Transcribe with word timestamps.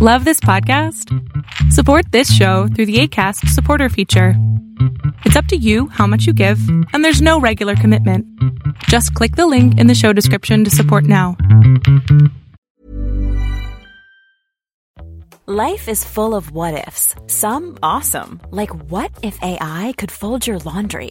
Love 0.00 0.24
this 0.24 0.38
podcast? 0.38 1.12
Support 1.72 2.12
this 2.12 2.32
show 2.32 2.68
through 2.68 2.86
the 2.86 3.00
ACAST 3.00 3.48
supporter 3.48 3.88
feature. 3.88 4.34
It's 5.24 5.34
up 5.34 5.46
to 5.46 5.56
you 5.56 5.88
how 5.88 6.06
much 6.06 6.24
you 6.24 6.32
give, 6.32 6.60
and 6.92 7.04
there's 7.04 7.20
no 7.20 7.40
regular 7.40 7.74
commitment. 7.74 8.24
Just 8.84 9.12
click 9.14 9.34
the 9.34 9.48
link 9.48 9.76
in 9.76 9.88
the 9.88 9.96
show 9.96 10.12
description 10.12 10.62
to 10.62 10.70
support 10.70 11.02
now. 11.02 11.36
Life 15.46 15.88
is 15.88 16.04
full 16.04 16.36
of 16.36 16.52
what 16.52 16.86
ifs, 16.86 17.16
some 17.26 17.76
awesome, 17.82 18.40
like 18.52 18.70
what 18.92 19.10
if 19.24 19.42
AI 19.42 19.94
could 19.96 20.12
fold 20.12 20.46
your 20.46 20.60
laundry? 20.60 21.10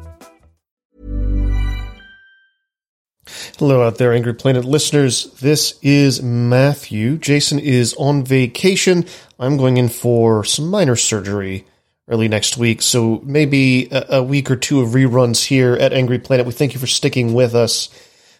Hello 3.57 3.85
out 3.85 3.97
there, 3.97 4.13
Angry 4.13 4.33
Planet 4.33 4.65
listeners. 4.65 5.31
This 5.39 5.79
is 5.81 6.21
Matthew. 6.21 7.17
Jason 7.17 7.59
is 7.59 7.93
on 7.95 8.23
vacation. 8.23 9.05
I'm 9.39 9.57
going 9.57 9.77
in 9.77 9.89
for 9.89 10.43
some 10.43 10.69
minor 10.69 10.95
surgery 10.95 11.65
early 12.07 12.27
next 12.27 12.57
week. 12.57 12.81
So 12.81 13.21
maybe 13.23 13.87
a, 13.91 14.17
a, 14.17 14.23
week 14.23 14.51
or 14.51 14.55
two 14.55 14.81
of 14.81 14.89
reruns 14.89 15.45
here 15.45 15.73
at 15.73 15.93
Angry 15.93 16.19
Planet. 16.19 16.45
We 16.45 16.51
thank 16.51 16.73
you 16.73 16.79
for 16.79 16.87
sticking 16.87 17.33
with 17.33 17.55
us. 17.55 17.89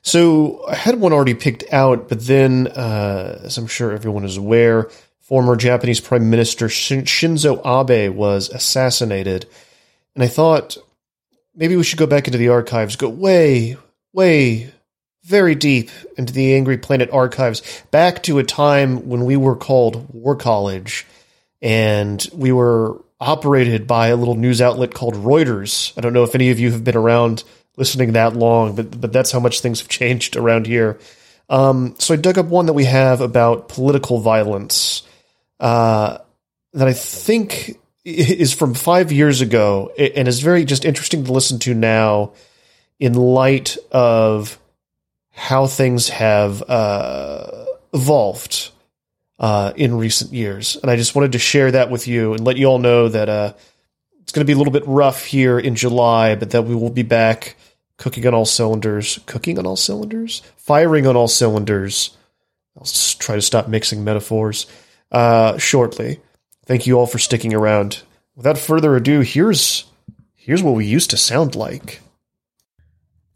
So 0.02 0.66
I 0.68 0.76
had 0.76 0.99
one 0.99 1.13
already 1.13 1.35
picked 1.35 1.63
out, 1.71 2.10
but 2.10 2.26
then, 2.26 2.68
uh, 2.68 3.41
as 3.44 3.57
I'm 3.57 3.68
sure 3.68 3.91
everyone 3.91 4.26
is 4.26 4.38
aware, 4.38 4.90
former 5.20 5.55
Japanese 5.55 5.99
Prime 6.01 6.29
Minister 6.29 6.68
Shinzo 6.68 7.62
Abe 7.66 8.13
was 8.13 8.49
assassinated. 8.49 9.48
And 10.16 10.23
I 10.23 10.27
thought 10.27 10.77
maybe 11.55 11.76
we 11.76 11.84
should 11.84 11.99
go 11.99 12.07
back 12.07 12.27
into 12.27 12.38
the 12.38 12.49
archives, 12.49 12.96
go 12.96 13.07
way, 13.10 13.77
way, 14.12 14.71
very 15.24 15.55
deep 15.55 15.90
into 16.18 16.34
the 16.34 16.55
Angry 16.55 16.77
Planet 16.77 17.10
archives, 17.12 17.62
back 17.91 18.24
to 18.24 18.40
a 18.40 18.44
time 18.44 19.08
when 19.08 19.26
we 19.26 19.38
were 19.38 19.55
called 19.55 20.13
War 20.13 20.36
College 20.36 21.05
and 21.62 22.28
we 22.34 22.52
were 22.52 23.02
operated 23.20 23.86
by 23.86 24.08
a 24.08 24.16
little 24.16 24.36
news 24.36 24.62
outlet 24.62 24.94
called 24.94 25.13
Reuters. 25.13 25.94
I 25.98 26.02
don't 26.02 26.13
know 26.13 26.24
if 26.24 26.34
any 26.34 26.50
of 26.50 26.60
you 26.60 26.72
have 26.72 26.84
been 26.84 26.98
around 26.98 27.44
listening 27.78 28.13
that 28.13 28.36
long, 28.36 28.76
but 28.76 29.00
but 29.00 29.13
that's 29.13 29.32
how 29.32 29.40
much 29.40 29.62
things 29.62 29.80
have 29.80 29.90
changed 29.90 30.36
around 30.36 30.66
here. 30.66 31.00
Um, 31.50 31.96
so 32.00 32.13
I 32.13 32.18
dug 32.18 32.38
up 32.38 32.48
one 32.48 32.66
that 32.66 32.74
we 32.74 32.85
have 32.85 33.22
about 33.22 33.70
political 33.70 34.20
violence 34.20 35.04
uh, 35.60 36.18
that 36.74 36.88
I 36.88 36.94
think 36.94 37.78
is 38.04 38.54
from 38.54 38.74
five 38.74 39.12
years 39.12 39.41
ago 39.41 39.91
and 39.98 40.28
is 40.28 40.40
very 40.40 40.66
just 40.66 40.85
interesting 40.85 41.26
to 41.26 41.32
listen 41.32 41.60
to 41.60 41.74
now 41.74 42.34
in 43.00 43.13
light 43.13 43.78
of 43.91 44.58
how 45.42 45.66
things 45.66 46.08
have 46.08 46.62
uh, 46.70 47.66
evolved 47.96 48.70
uh, 49.40 49.74
in 49.76 49.98
recent 49.98 50.32
years. 50.32 50.76
And 50.76 50.92
I 50.92 50.98
just 50.98 51.16
wanted 51.16 51.32
to 51.32 51.40
share 51.40 51.72
that 51.72 51.90
with 51.90 52.08
you 52.08 52.36
and 52.36 52.46
let 52.46 52.58
you 52.58 52.68
all 52.68 52.78
know 52.78 53.10
that 53.10 53.28
uh, 53.28 53.54
it's 54.22 54.32
going 54.32 54.46
to 54.46 54.48
be 54.48 54.54
a 54.54 54.56
little 54.56 54.72
bit 54.72 54.86
rough 54.86 55.26
here 55.26 55.58
in 55.58 55.74
July, 55.76 56.36
but 56.36 56.52
that 56.52 56.66
we 56.66 56.76
will 56.76 56.92
be 56.92 57.02
back 57.02 57.56
cooking 57.98 58.28
on 58.28 58.36
all 58.36 58.46
cylinders, 58.46 59.20
cooking 59.26 59.58
on 59.58 59.66
all 59.66 59.76
cylinders, 59.76 60.44
firing 60.58 61.08
on 61.08 61.16
all 61.16 61.28
cylinders. 61.28 62.16
I'll 62.78 62.86
try 62.86 63.34
to 63.34 63.42
stop 63.42 63.68
mixing 63.68 64.03
metaphors 64.03 64.68
uh, 65.12 65.57
shortly. 65.57 66.19
Thank 66.68 66.85
you 66.85 67.00
all 67.00 67.07
for 67.07 67.18
sticking 67.18 67.56
around. 67.56 68.03
Without 68.35 68.59
further 68.59 68.96
ado, 68.96 69.22
here's 69.22 69.85
here's 70.35 70.62
what 70.62 70.75
we 70.75 70.85
used 70.85 71.09
to 71.09 71.18
sound 71.18 71.56
like. 71.56 72.00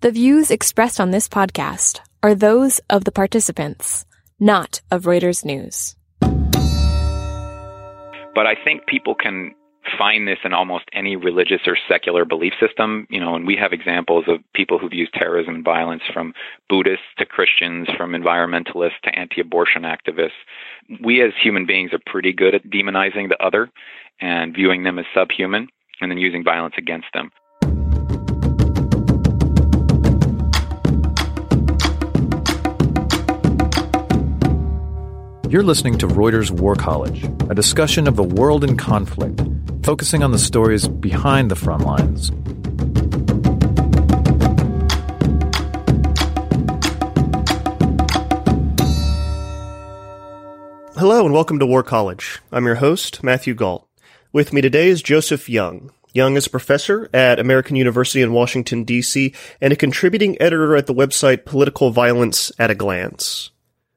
The 0.05 0.11
views 0.11 0.51
expressed 0.51 0.99
on 0.99 1.09
this 1.09 1.27
podcast 1.27 1.99
are 2.21 2.35
those 2.35 2.77
of 2.91 3.05
the 3.05 3.11
participants 3.11 4.05
not 4.39 4.79
of 4.91 5.05
Reuters 5.05 5.43
News. 5.43 5.95
But 8.35 8.45
I 8.45 8.53
think 8.63 8.85
people 8.85 9.15
can 9.15 9.55
find 9.97 10.27
this 10.27 10.37
in 10.43 10.53
almost 10.53 10.85
any 10.93 11.15
religious 11.15 11.61
or 11.65 11.75
secular 11.89 12.23
belief 12.23 12.53
system. 12.59 13.07
You 13.09 13.19
know, 13.19 13.33
and 13.33 13.47
we 13.47 13.55
have 13.55 13.73
examples 13.73 14.25
of 14.27 14.41
people 14.53 14.77
who've 14.77 14.93
used 14.93 15.15
terrorism 15.15 15.55
and 15.55 15.65
violence 15.65 16.03
from 16.13 16.35
Buddhists 16.69 17.07
to 17.17 17.25
Christians, 17.25 17.87
from 17.97 18.11
environmentalists 18.11 19.01
to 19.05 19.17
anti 19.17 19.41
abortion 19.41 19.85
activists. 19.85 20.37
We 21.03 21.23
as 21.23 21.31
human 21.41 21.65
beings 21.65 21.93
are 21.93 21.99
pretty 22.05 22.31
good 22.31 22.53
at 22.53 22.69
demonizing 22.69 23.29
the 23.29 23.43
other 23.43 23.71
and 24.21 24.53
viewing 24.53 24.83
them 24.83 24.99
as 24.99 25.05
subhuman 25.15 25.67
and 25.99 26.11
then 26.11 26.19
using 26.19 26.43
violence 26.43 26.75
against 26.77 27.07
them. 27.15 27.31
You're 35.47 35.61
listening 35.61 35.99
to 35.99 36.07
Reuters 36.07 36.49
War 36.49 36.73
College, 36.73 37.23
a 37.51 37.53
discussion 37.53 38.07
of 38.07 38.15
the 38.15 38.23
world 38.23 38.63
in 38.63 38.75
conflict, 38.75 39.43
focusing 39.83 40.23
on 40.23 40.31
the 40.31 40.39
stories 40.39 40.87
behind 40.87 41.51
the 41.51 41.55
front 41.55 41.83
lines. 41.85 42.29
Hello 50.97 51.23
and 51.23 51.33
welcome 51.33 51.59
to 51.59 51.67
War 51.67 51.83
College. 51.83 52.41
I'm 52.51 52.65
your 52.65 52.75
host, 52.75 53.23
Matthew 53.23 53.53
Gault. 53.53 53.87
With 54.33 54.51
me 54.51 54.61
today 54.61 54.87
is 54.87 55.03
Joseph 55.03 55.47
Young. 55.47 55.91
Young 56.11 56.37
is 56.37 56.47
a 56.47 56.49
professor 56.49 57.07
at 57.13 57.39
American 57.39 57.75
University 57.75 58.23
in 58.23 58.33
Washington, 58.33 58.83
D.C., 58.83 59.31
and 59.61 59.71
a 59.71 59.75
contributing 59.75 60.41
editor 60.41 60.75
at 60.75 60.87
the 60.87 60.93
website 60.93 61.45
Political 61.45 61.91
Violence 61.91 62.51
at 62.57 62.71
a 62.71 62.75
Glance. 62.75 63.51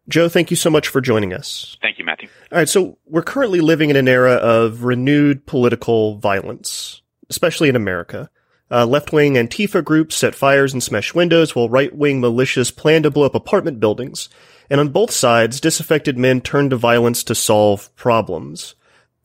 Joe, 0.09 0.29
thank 0.29 0.51
you 0.51 0.57
so 0.57 0.71
much 0.71 0.89
for 0.89 1.01
joining 1.01 1.35
us. 1.35 1.77
Thank 1.83 1.99
you, 1.99 2.05
Matthew. 2.05 2.29
All 2.51 2.59
right, 2.59 2.69
so 2.69 2.97
we're 3.07 3.23
currently 3.23 3.61
living 3.61 3.91
in 3.91 3.97
an 3.97 4.09
era 4.09 4.35
of 4.35 4.85
renewed 4.85 5.45
political 5.45 6.17
violence, 6.17 7.03
especially 7.29 7.69
in 7.69 7.77
America. 7.77 8.31
Uh, 8.71 8.87
left-wing 8.87 9.35
Antifa 9.35 9.85
groups 9.85 10.15
set 10.15 10.35
fires 10.35 10.73
and 10.73 10.83
smash 10.83 11.15
windows, 11.15 11.55
while 11.55 11.69
right-wing 11.69 12.21
militias 12.21 12.75
plan 12.75 13.03
to 13.03 13.11
blow 13.11 13.27
up 13.27 13.35
apartment 13.35 13.81
buildings. 13.81 14.29
And 14.71 14.81
on 14.81 14.91
both 14.91 15.11
sides, 15.11 15.61
disaffected 15.61 16.19
men 16.19 16.41
turn 16.41 16.71
to 16.71 16.77
violence 16.77 17.23
to 17.25 17.35
solve 17.35 17.95
problems. 17.97 18.75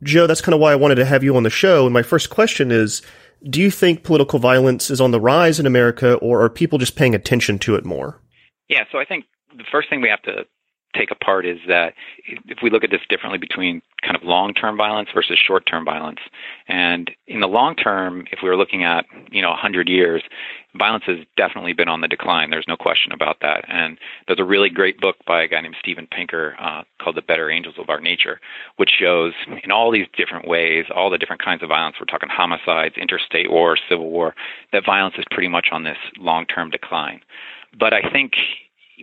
Joe, 0.01 0.27
that's 0.27 0.41
kind 0.41 0.53
of 0.53 0.59
why 0.59 0.71
I 0.73 0.77
wanted 0.77 0.95
to 0.95 1.05
have 1.05 1.23
you 1.23 1.35
on 1.35 1.43
the 1.43 1.49
show. 1.49 1.85
And 1.85 1.93
my 1.93 2.03
first 2.03 2.29
question 2.29 2.71
is, 2.71 3.01
do 3.49 3.61
you 3.61 3.71
think 3.71 4.03
political 4.03 4.39
violence 4.39 4.89
is 4.89 5.01
on 5.01 5.11
the 5.11 5.19
rise 5.19 5.59
in 5.59 5.65
America, 5.65 6.15
or 6.15 6.41
are 6.43 6.49
people 6.49 6.77
just 6.77 6.95
paying 6.95 7.15
attention 7.15 7.59
to 7.59 7.75
it 7.75 7.85
more? 7.85 8.21
Yeah, 8.69 8.83
so 8.91 8.97
I 8.97 9.05
think 9.05 9.25
the 9.57 9.65
first 9.71 9.89
thing 9.89 10.01
we 10.01 10.09
have 10.09 10.21
to 10.23 10.45
take 10.93 11.11
apart 11.11 11.45
is 11.45 11.59
that 11.67 11.93
if 12.25 12.59
we 12.61 12.69
look 12.69 12.83
at 12.83 12.91
this 12.91 13.01
differently 13.09 13.37
between 13.37 13.81
kind 14.01 14.15
of 14.15 14.23
long-term 14.23 14.77
violence 14.77 15.09
versus 15.13 15.37
short-term 15.37 15.85
violence, 15.85 16.19
and 16.67 17.11
in 17.27 17.39
the 17.39 17.47
long 17.47 17.75
term, 17.75 18.25
if 18.31 18.39
we 18.43 18.49
were 18.49 18.57
looking 18.57 18.83
at 18.83 19.05
you 19.31 19.41
know 19.41 19.49
100 19.49 19.89
years, 19.89 20.23
violence 20.75 21.03
has 21.05 21.17
definitely 21.37 21.73
been 21.73 21.87
on 21.87 22.01
the 22.01 22.07
decline. 22.07 22.49
There's 22.49 22.67
no 22.67 22.77
question 22.77 23.11
about 23.11 23.37
that. 23.41 23.65
And 23.67 23.97
there's 24.27 24.39
a 24.39 24.43
really 24.43 24.69
great 24.69 24.99
book 24.99 25.17
by 25.25 25.43
a 25.43 25.47
guy 25.47 25.61
named 25.61 25.75
Steven 25.79 26.07
Pinker 26.07 26.55
uh, 26.59 26.83
called 27.01 27.15
"The 27.15 27.21
Better 27.21 27.49
Angels 27.49 27.75
of 27.77 27.89
Our 27.89 27.99
Nature," 27.99 28.39
which 28.77 28.91
shows 28.97 29.33
in 29.63 29.71
all 29.71 29.91
these 29.91 30.07
different 30.17 30.47
ways, 30.47 30.85
all 30.93 31.09
the 31.09 31.17
different 31.17 31.43
kinds 31.43 31.63
of 31.63 31.69
violence. 31.69 31.97
We're 31.99 32.05
talking 32.05 32.29
homicides, 32.31 32.95
interstate 32.97 33.51
war, 33.51 33.77
civil 33.89 34.09
war. 34.09 34.35
That 34.71 34.85
violence 34.85 35.15
is 35.17 35.25
pretty 35.31 35.49
much 35.49 35.67
on 35.71 35.83
this 35.83 35.97
long-term 36.17 36.69
decline. 36.69 37.21
But 37.77 37.93
I 37.93 38.01
think 38.11 38.33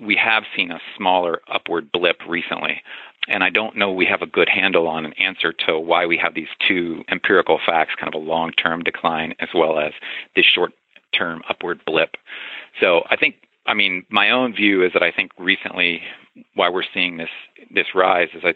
we 0.03 0.17
have 0.17 0.45
seen 0.57 0.71
a 0.71 0.81
smaller 0.97 1.41
upward 1.53 1.91
blip 1.93 2.17
recently. 2.29 2.83
And 3.29 3.45
I 3.45 3.51
don't 3.51 3.77
know 3.77 3.93
we 3.93 4.07
have 4.07 4.23
a 4.23 4.27
good 4.27 4.49
handle 4.49 4.89
on 4.89 5.05
an 5.05 5.13
answer 5.15 5.53
to 5.67 5.79
why 5.79 6.07
we 6.07 6.17
have 6.17 6.35
these 6.35 6.49
two 6.67 7.05
empirical 7.11 7.61
facts, 7.65 7.95
kind 7.99 8.13
of 8.13 8.21
a 8.21 8.25
long 8.25 8.53
term 8.53 8.83
decline 8.83 9.35
as 9.41 9.49
well 9.55 9.79
as 9.79 9.93
this 10.35 10.47
short 10.47 10.73
term 11.17 11.43
upward 11.49 11.81
blip. 11.87 12.17
So 12.81 13.03
I 13.11 13.17
think 13.17 13.37
I 13.71 13.75
mean, 13.75 14.05
my 14.11 14.31
own 14.31 14.53
view 14.53 14.85
is 14.85 14.93
that 14.95 15.03
I 15.05 15.13
think 15.13 15.31
recently 15.39 16.03
why 16.55 16.69
we're 16.69 16.83
seeing 16.93 17.19
this 17.19 17.31
this 17.73 17.95
rise 17.95 18.29
is 18.35 18.43
I 18.45 18.55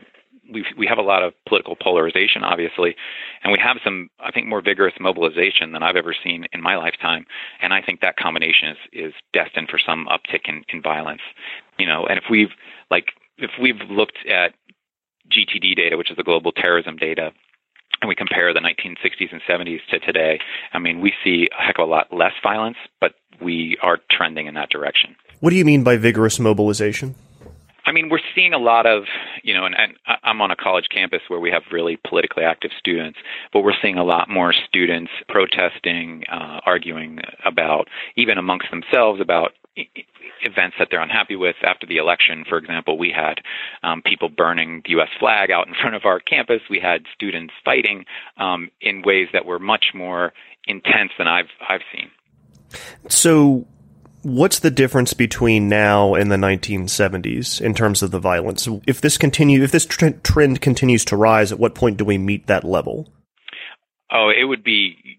we 0.52 0.64
we 0.76 0.86
have 0.88 0.98
a 0.98 1.02
lot 1.02 1.22
of 1.22 1.32
political 1.46 1.76
polarization, 1.76 2.42
obviously, 2.42 2.96
and 3.42 3.52
we 3.52 3.58
have 3.60 3.76
some, 3.84 4.10
I 4.18 4.32
think, 4.32 4.48
more 4.48 4.60
vigorous 4.60 4.94
mobilization 4.98 5.70
than 5.70 5.84
I've 5.84 5.94
ever 5.94 6.16
seen 6.24 6.46
in 6.52 6.60
my 6.60 6.76
lifetime. 6.76 7.26
And 7.62 7.72
I 7.72 7.80
think 7.80 8.00
that 8.00 8.16
combination 8.16 8.70
is 8.70 8.76
is 8.92 9.12
destined 9.32 9.68
for 9.70 9.78
some 9.78 10.06
uptick 10.06 10.48
in, 10.48 10.64
in 10.68 10.82
violence. 10.82 11.22
You 11.78 11.86
know, 11.86 12.06
and 12.06 12.18
if 12.18 12.24
we've 12.28 12.52
like 12.90 13.12
if 13.38 13.52
we've 13.60 13.80
looked 13.88 14.18
at 14.26 14.54
GTD 15.30 15.76
data, 15.76 15.96
which 15.96 16.10
is 16.10 16.16
the 16.16 16.24
global 16.24 16.50
terrorism 16.50 16.96
data, 16.96 17.32
and 18.00 18.08
we 18.08 18.14
compare 18.14 18.52
the 18.52 18.60
1960s 18.60 19.32
and 19.32 19.40
70s 19.48 19.80
to 19.90 19.98
today, 20.00 20.40
I 20.72 20.78
mean, 20.78 21.00
we 21.00 21.12
see 21.24 21.48
a 21.58 21.62
heck 21.62 21.78
of 21.78 21.88
a 21.88 21.90
lot 21.90 22.12
less 22.12 22.32
violence, 22.42 22.76
but 23.00 23.14
we 23.40 23.76
are 23.82 23.98
trending 24.10 24.46
in 24.46 24.54
that 24.54 24.70
direction. 24.70 25.16
What 25.40 25.50
do 25.50 25.56
you 25.56 25.64
mean 25.64 25.82
by 25.82 25.96
vigorous 25.96 26.38
mobilization? 26.38 27.14
I 27.86 27.92
mean, 27.92 28.08
we're 28.08 28.20
seeing 28.34 28.54
a 28.54 28.58
lot 28.58 28.86
of, 28.86 29.04
you 29.42 29.52
know, 29.52 29.66
and, 29.66 29.74
and, 29.74 29.92
I'm 30.22 30.40
on 30.40 30.50
a 30.50 30.56
college 30.56 30.86
campus 30.90 31.20
where 31.28 31.40
we 31.40 31.50
have 31.50 31.62
really 31.70 31.98
politically 32.08 32.42
active 32.42 32.70
students, 32.78 33.18
but 33.52 33.60
we're 33.60 33.74
seeing 33.82 33.98
a 33.98 34.04
lot 34.04 34.30
more 34.30 34.54
students 34.66 35.10
protesting, 35.28 36.24
uh, 36.32 36.60
arguing 36.64 37.18
about, 37.44 37.88
even 38.16 38.38
amongst 38.38 38.70
themselves, 38.70 39.20
about 39.20 39.52
events 39.76 40.76
that 40.78 40.88
they're 40.90 41.02
unhappy 41.02 41.36
with. 41.36 41.56
After 41.62 41.86
the 41.86 41.96
election, 41.96 42.44
for 42.48 42.58
example, 42.58 42.98
we 42.98 43.10
had 43.14 43.40
um, 43.82 44.02
people 44.02 44.28
burning 44.28 44.82
the 44.84 44.92
U.S. 44.92 45.08
flag 45.18 45.50
out 45.50 45.66
in 45.66 45.74
front 45.80 45.96
of 45.96 46.04
our 46.04 46.20
campus. 46.20 46.60
We 46.70 46.80
had 46.80 47.02
students 47.14 47.54
fighting 47.64 48.04
um, 48.36 48.70
in 48.80 49.02
ways 49.02 49.28
that 49.32 49.44
were 49.44 49.58
much 49.58 49.86
more 49.94 50.32
intense 50.66 51.10
than 51.18 51.28
I've 51.28 51.50
I've 51.68 51.82
seen. 51.92 52.10
So, 53.08 53.66
what's 54.22 54.60
the 54.60 54.70
difference 54.70 55.12
between 55.12 55.68
now 55.68 56.14
and 56.14 56.30
the 56.30 56.36
1970s 56.36 57.60
in 57.60 57.74
terms 57.74 58.02
of 58.02 58.10
the 58.10 58.18
violence? 58.18 58.68
If 58.86 59.00
this 59.00 59.18
continue, 59.18 59.62
if 59.62 59.70
this 59.70 59.86
trend 59.86 60.60
continues 60.60 61.04
to 61.06 61.16
rise, 61.16 61.52
at 61.52 61.58
what 61.58 61.74
point 61.74 61.98
do 61.98 62.04
we 62.04 62.18
meet 62.18 62.46
that 62.46 62.64
level? 62.64 63.12
Oh, 64.10 64.30
it 64.30 64.44
would 64.44 64.64
be 64.64 65.18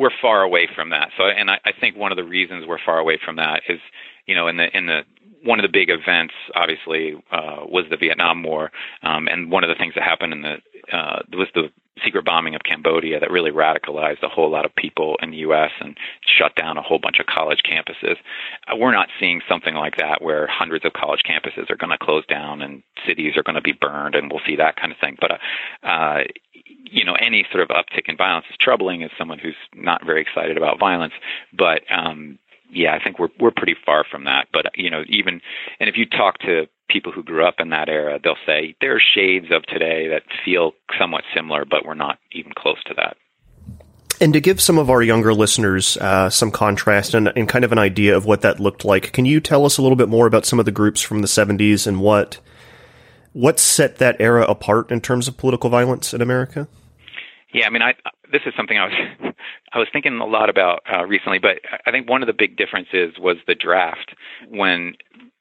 we're 0.00 0.10
far 0.22 0.42
away 0.42 0.66
from 0.74 0.90
that. 0.90 1.10
So, 1.18 1.24
and 1.24 1.50
I, 1.50 1.58
I 1.66 1.72
think 1.78 1.94
one 1.94 2.10
of 2.10 2.16
the 2.16 2.24
reasons 2.24 2.64
we're 2.66 2.78
far 2.84 2.98
away 2.98 3.18
from 3.22 3.36
that 3.36 3.60
is, 3.68 3.78
you 4.26 4.34
know, 4.34 4.48
in 4.48 4.56
the 4.56 4.74
in 4.76 4.86
the 4.86 5.02
one 5.44 5.58
of 5.58 5.62
the 5.62 5.72
big 5.72 5.90
events, 5.90 6.34
obviously, 6.54 7.14
uh, 7.30 7.64
was 7.64 7.84
the 7.90 7.96
Vietnam 7.96 8.42
War, 8.42 8.70
um, 9.02 9.28
and 9.28 9.50
one 9.50 9.64
of 9.64 9.68
the 9.68 9.74
things 9.74 9.94
that 9.94 10.04
happened 10.04 10.32
in 10.32 10.42
the 10.42 10.56
uh, 10.92 11.22
was 11.32 11.48
the 11.54 11.70
secret 12.04 12.24
bombing 12.24 12.54
of 12.54 12.62
Cambodia 12.62 13.20
that 13.20 13.30
really 13.30 13.50
radicalized 13.50 14.22
a 14.22 14.28
whole 14.28 14.50
lot 14.50 14.64
of 14.64 14.74
people 14.74 15.16
in 15.22 15.30
the 15.30 15.38
U.S. 15.38 15.70
and 15.80 15.96
shut 16.26 16.54
down 16.56 16.76
a 16.76 16.82
whole 16.82 16.98
bunch 16.98 17.18
of 17.20 17.26
college 17.26 17.62
campuses. 17.62 18.16
Uh, 18.66 18.76
we're 18.76 18.92
not 18.92 19.08
seeing 19.18 19.40
something 19.48 19.74
like 19.74 19.96
that 19.96 20.22
where 20.22 20.46
hundreds 20.46 20.84
of 20.84 20.92
college 20.92 21.20
campuses 21.28 21.70
are 21.70 21.76
going 21.76 21.90
to 21.90 21.98
close 21.98 22.24
down 22.26 22.62
and 22.62 22.82
cities 23.06 23.36
are 23.36 23.42
going 23.42 23.54
to 23.54 23.62
be 23.62 23.72
burned, 23.72 24.14
and 24.14 24.30
we'll 24.30 24.40
see 24.46 24.56
that 24.56 24.76
kind 24.76 24.92
of 24.92 24.98
thing. 24.98 25.16
But 25.20 25.32
uh, 25.32 25.86
uh, 25.86 26.18
you 26.90 27.04
know, 27.04 27.14
any 27.14 27.46
sort 27.52 27.62
of 27.62 27.68
uptick 27.68 28.08
in 28.08 28.16
violence 28.16 28.46
is 28.50 28.56
troubling 28.60 29.02
as 29.02 29.10
someone 29.18 29.38
who's 29.38 29.56
not 29.74 30.04
very 30.04 30.20
excited 30.20 30.56
about 30.56 30.78
violence. 30.78 31.14
But 31.52 31.82
um, 31.90 32.38
yeah, 32.72 32.94
I 32.94 33.02
think 33.02 33.18
we're 33.18 33.28
we're 33.38 33.50
pretty 33.50 33.76
far 33.84 34.04
from 34.10 34.24
that. 34.24 34.48
But 34.52 34.66
you 34.74 34.90
know, 34.90 35.02
even 35.08 35.40
and 35.78 35.88
if 35.88 35.96
you 35.96 36.06
talk 36.06 36.38
to 36.40 36.66
people 36.88 37.12
who 37.12 37.22
grew 37.22 37.44
up 37.44 37.56
in 37.58 37.70
that 37.70 37.88
era, 37.88 38.18
they'll 38.22 38.36
say 38.46 38.74
there 38.80 38.96
are 38.96 39.00
shades 39.00 39.46
of 39.50 39.62
today 39.64 40.08
that 40.08 40.22
feel 40.44 40.72
somewhat 40.98 41.24
similar, 41.34 41.64
but 41.64 41.84
we're 41.84 41.94
not 41.94 42.18
even 42.32 42.52
close 42.56 42.82
to 42.84 42.94
that. 42.94 43.16
And 44.20 44.34
to 44.34 44.40
give 44.40 44.60
some 44.60 44.78
of 44.78 44.90
our 44.90 45.00
younger 45.00 45.32
listeners 45.32 45.96
uh, 45.96 46.28
some 46.28 46.50
contrast 46.50 47.14
and, 47.14 47.28
and, 47.28 47.48
kind 47.48 47.64
of 47.64 47.72
an 47.72 47.78
idea 47.78 48.14
of 48.14 48.26
what 48.26 48.42
that 48.42 48.60
looked 48.60 48.84
like, 48.84 49.12
can 49.12 49.24
you 49.24 49.40
tell 49.40 49.64
us 49.64 49.78
a 49.78 49.82
little 49.82 49.96
bit 49.96 50.10
more 50.10 50.26
about 50.26 50.44
some 50.44 50.58
of 50.58 50.66
the 50.66 50.72
groups 50.72 51.00
from 51.00 51.22
the 51.22 51.26
70s 51.26 51.86
and 51.86 52.00
what 52.00 52.38
what 53.32 53.58
set 53.60 53.96
that 53.96 54.16
era 54.18 54.44
apart 54.44 54.90
in 54.90 55.00
terms 55.00 55.28
of 55.28 55.36
political 55.36 55.70
violence 55.70 56.12
in 56.12 56.20
America? 56.20 56.68
Yeah, 57.52 57.66
I 57.66 57.70
mean, 57.70 57.82
I 57.82 57.94
this 58.30 58.42
is 58.46 58.54
something 58.56 58.78
I 58.78 58.86
was 58.86 59.34
I 59.72 59.78
was 59.78 59.88
thinking 59.92 60.18
a 60.18 60.26
lot 60.26 60.50
about 60.50 60.82
uh, 60.92 61.04
recently, 61.04 61.38
but 61.38 61.60
I 61.86 61.90
think 61.90 62.08
one 62.08 62.22
of 62.22 62.26
the 62.26 62.32
big 62.32 62.56
differences 62.56 63.14
was 63.18 63.36
the 63.46 63.54
draft 63.54 64.14
when 64.48 64.94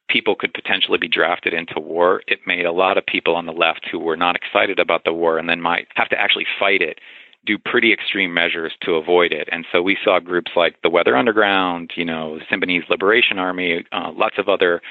people 0.09 0.35
could 0.35 0.53
potentially 0.53 0.97
be 0.97 1.07
drafted 1.07 1.53
into 1.53 1.79
war. 1.79 2.21
It 2.27 2.39
made 2.47 2.65
a 2.65 2.71
lot 2.71 2.97
of 2.97 3.05
people 3.05 3.35
on 3.35 3.45
the 3.45 3.51
left 3.51 3.87
who 3.91 3.99
were 3.99 4.17
not 4.17 4.35
excited 4.35 4.79
about 4.79 5.03
the 5.03 5.13
war 5.13 5.37
and 5.37 5.47
then 5.47 5.61
might 5.61 5.87
have 5.95 6.09
to 6.09 6.19
actually 6.19 6.47
fight 6.59 6.81
it 6.81 6.99
do 7.45 7.57
pretty 7.57 7.93
extreme 7.93 8.33
measures 8.33 8.73
to 8.81 8.95
avoid 8.95 9.31
it. 9.31 9.47
And 9.51 9.65
so 9.71 9.81
we 9.81 9.97
saw 10.03 10.19
groups 10.19 10.51
like 10.55 10.75
the 10.83 10.89
Weather 10.89 11.15
Underground, 11.15 11.91
you 11.95 12.03
know, 12.03 12.39
Symbionese 12.51 12.89
Liberation 12.89 13.39
Army, 13.39 13.85
uh, 13.91 14.11
lots 14.13 14.35
of 14.37 14.49
other 14.49 14.81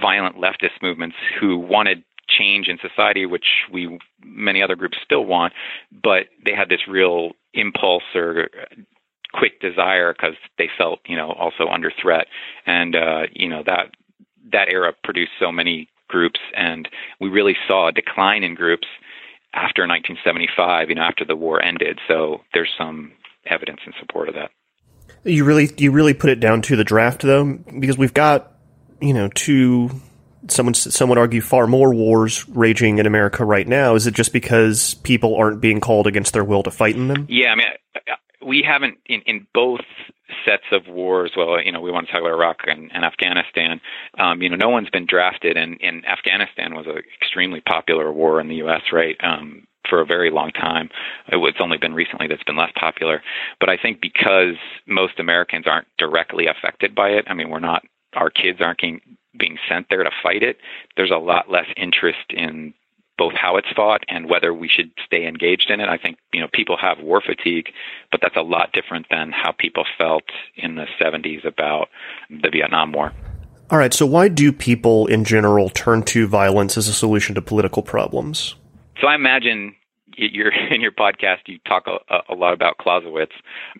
violent 0.00 0.36
leftist 0.36 0.82
movements 0.82 1.16
who 1.40 1.58
wanted 1.58 2.04
change 2.28 2.68
in 2.68 2.78
society, 2.78 3.26
which 3.26 3.46
we 3.72 3.98
many 4.22 4.62
other 4.62 4.76
groups 4.76 4.98
still 5.04 5.24
want, 5.24 5.52
but 5.90 6.26
they 6.44 6.54
had 6.54 6.68
this 6.68 6.88
real 6.88 7.32
impulse 7.52 8.04
or 8.14 8.48
quick 9.32 9.60
desire 9.60 10.12
because 10.12 10.36
they 10.58 10.68
felt, 10.78 11.00
you 11.06 11.16
know, 11.16 11.32
also 11.32 11.66
under 11.68 11.92
threat, 12.00 12.26
and 12.66 12.94
uh, 12.94 13.22
you 13.32 13.48
know 13.48 13.62
that 13.66 13.90
that 14.52 14.68
era 14.68 14.92
produced 15.02 15.32
so 15.40 15.50
many 15.50 15.88
groups, 16.08 16.40
and 16.56 16.88
we 17.20 17.28
really 17.28 17.56
saw 17.66 17.88
a 17.88 17.92
decline 17.92 18.44
in 18.44 18.54
groups 18.54 18.86
after 19.54 19.82
1975, 19.82 20.88
you 20.88 20.94
know, 20.96 21.02
after 21.02 21.24
the 21.24 21.36
war 21.36 21.62
ended. 21.62 21.98
So 22.08 22.40
there's 22.52 22.70
some 22.76 23.12
evidence 23.46 23.80
in 23.86 23.92
support 24.00 24.28
of 24.28 24.34
that. 24.34 24.50
You 25.24 25.44
really, 25.44 25.70
you 25.78 25.92
really 25.92 26.14
put 26.14 26.30
it 26.30 26.40
down 26.40 26.62
to 26.62 26.76
the 26.76 26.84
draft, 26.84 27.22
though, 27.22 27.58
because 27.78 27.96
we've 27.96 28.14
got, 28.14 28.52
you 29.00 29.14
know, 29.14 29.28
two 29.28 29.90
someone 30.48 30.74
some 30.74 31.08
would 31.08 31.18
argue 31.18 31.40
far 31.40 31.66
more 31.66 31.94
wars 31.94 32.48
raging 32.48 32.98
in 32.98 33.06
America 33.06 33.44
right 33.44 33.66
now. 33.66 33.94
Is 33.94 34.06
it 34.06 34.14
just 34.14 34.32
because 34.32 34.94
people 34.94 35.34
aren't 35.36 35.60
being 35.60 35.80
called 35.80 36.06
against 36.06 36.32
their 36.32 36.44
will 36.44 36.62
to 36.62 36.70
fight 36.70 36.96
in 36.96 37.08
them? 37.08 37.26
Yeah, 37.28 37.50
I 37.50 37.54
mean, 37.54 37.66
we 38.46 38.64
haven't 38.66 38.98
in 39.06 39.22
in 39.22 39.46
both 39.54 39.80
sets 40.44 40.64
of 40.72 40.86
wars. 40.88 41.32
Well, 41.36 41.60
you 41.62 41.72
know, 41.72 41.80
we 41.80 41.90
want 41.90 42.06
to 42.06 42.12
talk 42.12 42.20
about 42.20 42.32
Iraq 42.32 42.58
and, 42.66 42.90
and 42.92 43.04
Afghanistan. 43.04 43.80
Um, 44.18 44.42
you 44.42 44.48
know, 44.48 44.56
no 44.56 44.68
one's 44.68 44.90
been 44.90 45.06
drafted, 45.06 45.56
and, 45.56 45.78
and 45.82 46.06
Afghanistan 46.06 46.74
was 46.74 46.86
an 46.86 47.02
extremely 47.20 47.60
popular 47.60 48.12
war 48.12 48.40
in 48.40 48.48
the 48.48 48.56
U.S. 48.56 48.82
Right. 48.92 49.16
Um, 49.22 49.66
for 49.88 50.00
a 50.00 50.06
very 50.06 50.30
long 50.30 50.50
time. 50.50 50.88
It's 51.28 51.58
only 51.60 51.76
been 51.78 51.94
recently 51.94 52.26
that's 52.26 52.42
been 52.44 52.56
less 52.56 52.72
popular. 52.78 53.22
But 53.60 53.68
I 53.68 53.76
think 53.76 54.00
because 54.00 54.56
most 54.86 55.18
Americans 55.18 55.66
aren't 55.68 55.88
directly 55.98 56.46
affected 56.46 56.94
by 56.94 57.10
it, 57.10 57.26
I 57.28 57.34
mean, 57.34 57.50
we're 57.50 57.60
not, 57.60 57.82
our 58.14 58.30
kids 58.30 58.60
aren't 58.60 58.80
being, 58.80 59.00
being 59.38 59.58
sent 59.68 59.86
there 59.90 60.02
to 60.02 60.10
fight 60.22 60.42
it, 60.42 60.58
there's 60.96 61.10
a 61.10 61.18
lot 61.18 61.50
less 61.50 61.66
interest 61.76 62.30
in 62.30 62.74
both 63.16 63.32
how 63.34 63.56
it's 63.56 63.68
fought 63.74 64.02
and 64.08 64.28
whether 64.28 64.52
we 64.52 64.68
should 64.68 64.90
stay 65.06 65.26
engaged 65.26 65.70
in 65.70 65.80
it. 65.80 65.88
I 65.88 65.96
think 65.96 66.18
you 66.32 66.40
know 66.40 66.48
people 66.52 66.76
have 66.80 66.98
war 66.98 67.22
fatigue, 67.24 67.66
but 68.10 68.20
that's 68.20 68.36
a 68.36 68.42
lot 68.42 68.72
different 68.72 69.06
than 69.10 69.30
how 69.30 69.52
people 69.52 69.84
felt 69.96 70.24
in 70.56 70.74
the 70.74 70.86
70s 71.00 71.46
about 71.46 71.88
the 72.28 72.50
Vietnam 72.50 72.92
War. 72.92 73.12
All 73.70 73.78
right, 73.78 73.94
so 73.94 74.04
why 74.04 74.28
do 74.28 74.52
people 74.52 75.06
in 75.06 75.24
general 75.24 75.70
turn 75.70 76.02
to 76.04 76.26
violence 76.26 76.76
as 76.76 76.88
a 76.88 76.92
solution 76.92 77.34
to 77.34 77.42
political 77.42 77.82
problems? 77.82 78.56
So 79.00 79.06
I 79.06 79.14
imagine 79.14 79.74
you're 80.16 80.52
in 80.70 80.80
your 80.80 80.92
podcast 80.92 81.38
you 81.46 81.58
talk 81.66 81.86
a, 81.86 82.18
a, 82.28 82.34
lot 82.34 82.52
about 82.52 82.78
Clausewitz 82.78 83.32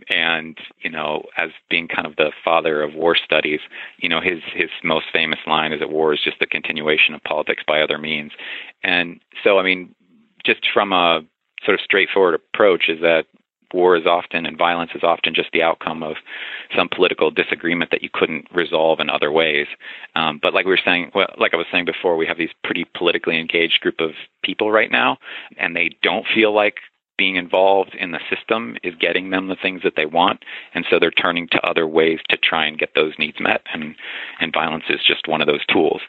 and 0.09 0.59
you 0.81 0.91
know 0.91 1.25
as 1.37 1.51
being 1.71 1.89
kind 1.89 2.07
of 2.07 2.17
the 2.17 2.33
father 2.45 2.83
of 2.83 2.95
war 2.95 3.17
studies 3.17 3.61
you 3.99 4.09
know 4.09 4.21
his 4.21 4.41
his 4.55 4.71
most 4.83 5.07
famous 5.13 5.39
line 5.47 5.73
is 5.73 5.81
that 5.81 5.91
war 5.91 6.13
is 6.13 6.21
just 6.23 6.39
the 6.41 6.47
continuation 6.47 7.15
of 7.15 7.23
politics 7.25 7.63
by 7.67 7.81
other 7.81 7.99
means. 7.99 8.33
And 8.83 9.21
so 9.43 9.59
i 9.59 9.63
mean 9.63 9.95
just 10.45 10.67
from 10.73 10.93
a 10.93 11.21
sort 11.65 11.75
of 11.75 11.81
straightforward 11.81 12.35
approach 12.35 12.89
is 12.89 13.01
that 13.01 13.27
war 13.75 13.97
is 13.97 14.07
often 14.07 14.47
and 14.47 14.57
violence 14.57 14.93
is 14.95 15.03
often 15.03 15.35
just 15.35 15.51
the 15.53 15.63
outcome 15.63 16.03
of 16.03 16.17
some 16.77 16.89
political 16.89 17.31
disagreement 17.31 17.91
that 17.91 18.03
you 18.03 18.09
couldn't 18.13 18.47
resolve 18.55 19.01
in 19.01 19.11
other 19.11 19.31
ways. 19.31 19.67
Um, 20.15 20.39
but 20.43 20.55
like 20.55 20.65
we 20.65 20.71
were 20.71 20.81
saying, 20.85 21.11
well, 21.15 21.29
like 21.37 21.53
I 21.53 21.57
was 21.57 21.67
saying 21.71 21.85
before, 21.85 22.17
we 22.17 22.27
have 22.27 22.39
these 22.39 22.51
pretty 22.63 22.85
politically 22.97 23.39
engaged 23.39 23.81
group 23.81 24.01
of 24.01 24.13
people 24.43 24.71
right 24.71 24.91
now, 24.91 25.19
and 25.59 25.75
they 25.75 25.91
don't 26.03 26.27
feel 26.35 26.55
like 26.55 26.77
being 27.17 27.37
involved 27.37 27.95
in 27.95 28.11
the 28.11 28.21
system 28.29 28.77
is 28.83 28.95
getting 28.99 29.31
them 29.31 29.49
the 29.49 29.57
things 29.57 29.83
that 29.83 29.95
they 29.97 30.07
want. 30.07 30.45
And 30.75 30.85
so 30.91 30.99
they're 30.99 31.11
turning 31.11 31.49
to 31.49 31.61
other 31.63 31.87
ways 31.87 32.19
to 32.31 32.37
try 32.37 32.67
and 32.67 32.79
get 32.79 32.95
those 32.95 33.15
needs 33.19 33.39
met. 33.41 33.63
And 33.73 33.95
and 34.41 34.53
violence 34.53 34.85
is 34.89 35.01
just 35.07 35.29
one 35.29 35.41
of 35.41 35.47
those 35.47 35.65
tools. 35.67 36.01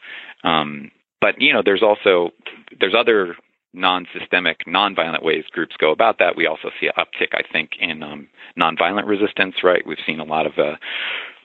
Um, 0.42 0.90
but 1.20 1.40
you 1.40 1.52
know 1.52 1.62
there's 1.64 1.82
also 1.82 2.32
there's 2.80 2.94
other 2.94 3.36
non-systemic, 3.76 4.66
non-violent 4.66 5.22
ways 5.22 5.44
groups 5.52 5.76
go 5.78 5.92
about 5.92 6.18
that. 6.18 6.36
We 6.36 6.46
also 6.46 6.70
see 6.80 6.86
an 6.86 6.94
uptick, 6.98 7.34
I 7.34 7.42
think, 7.50 7.72
in 7.78 8.02
um, 8.02 8.28
non-violent 8.56 9.06
resistance. 9.06 9.56
Right, 9.62 9.86
we've 9.86 9.98
seen 10.06 10.20
a 10.20 10.24
lot 10.24 10.46
of 10.46 10.58
uh, 10.58 10.76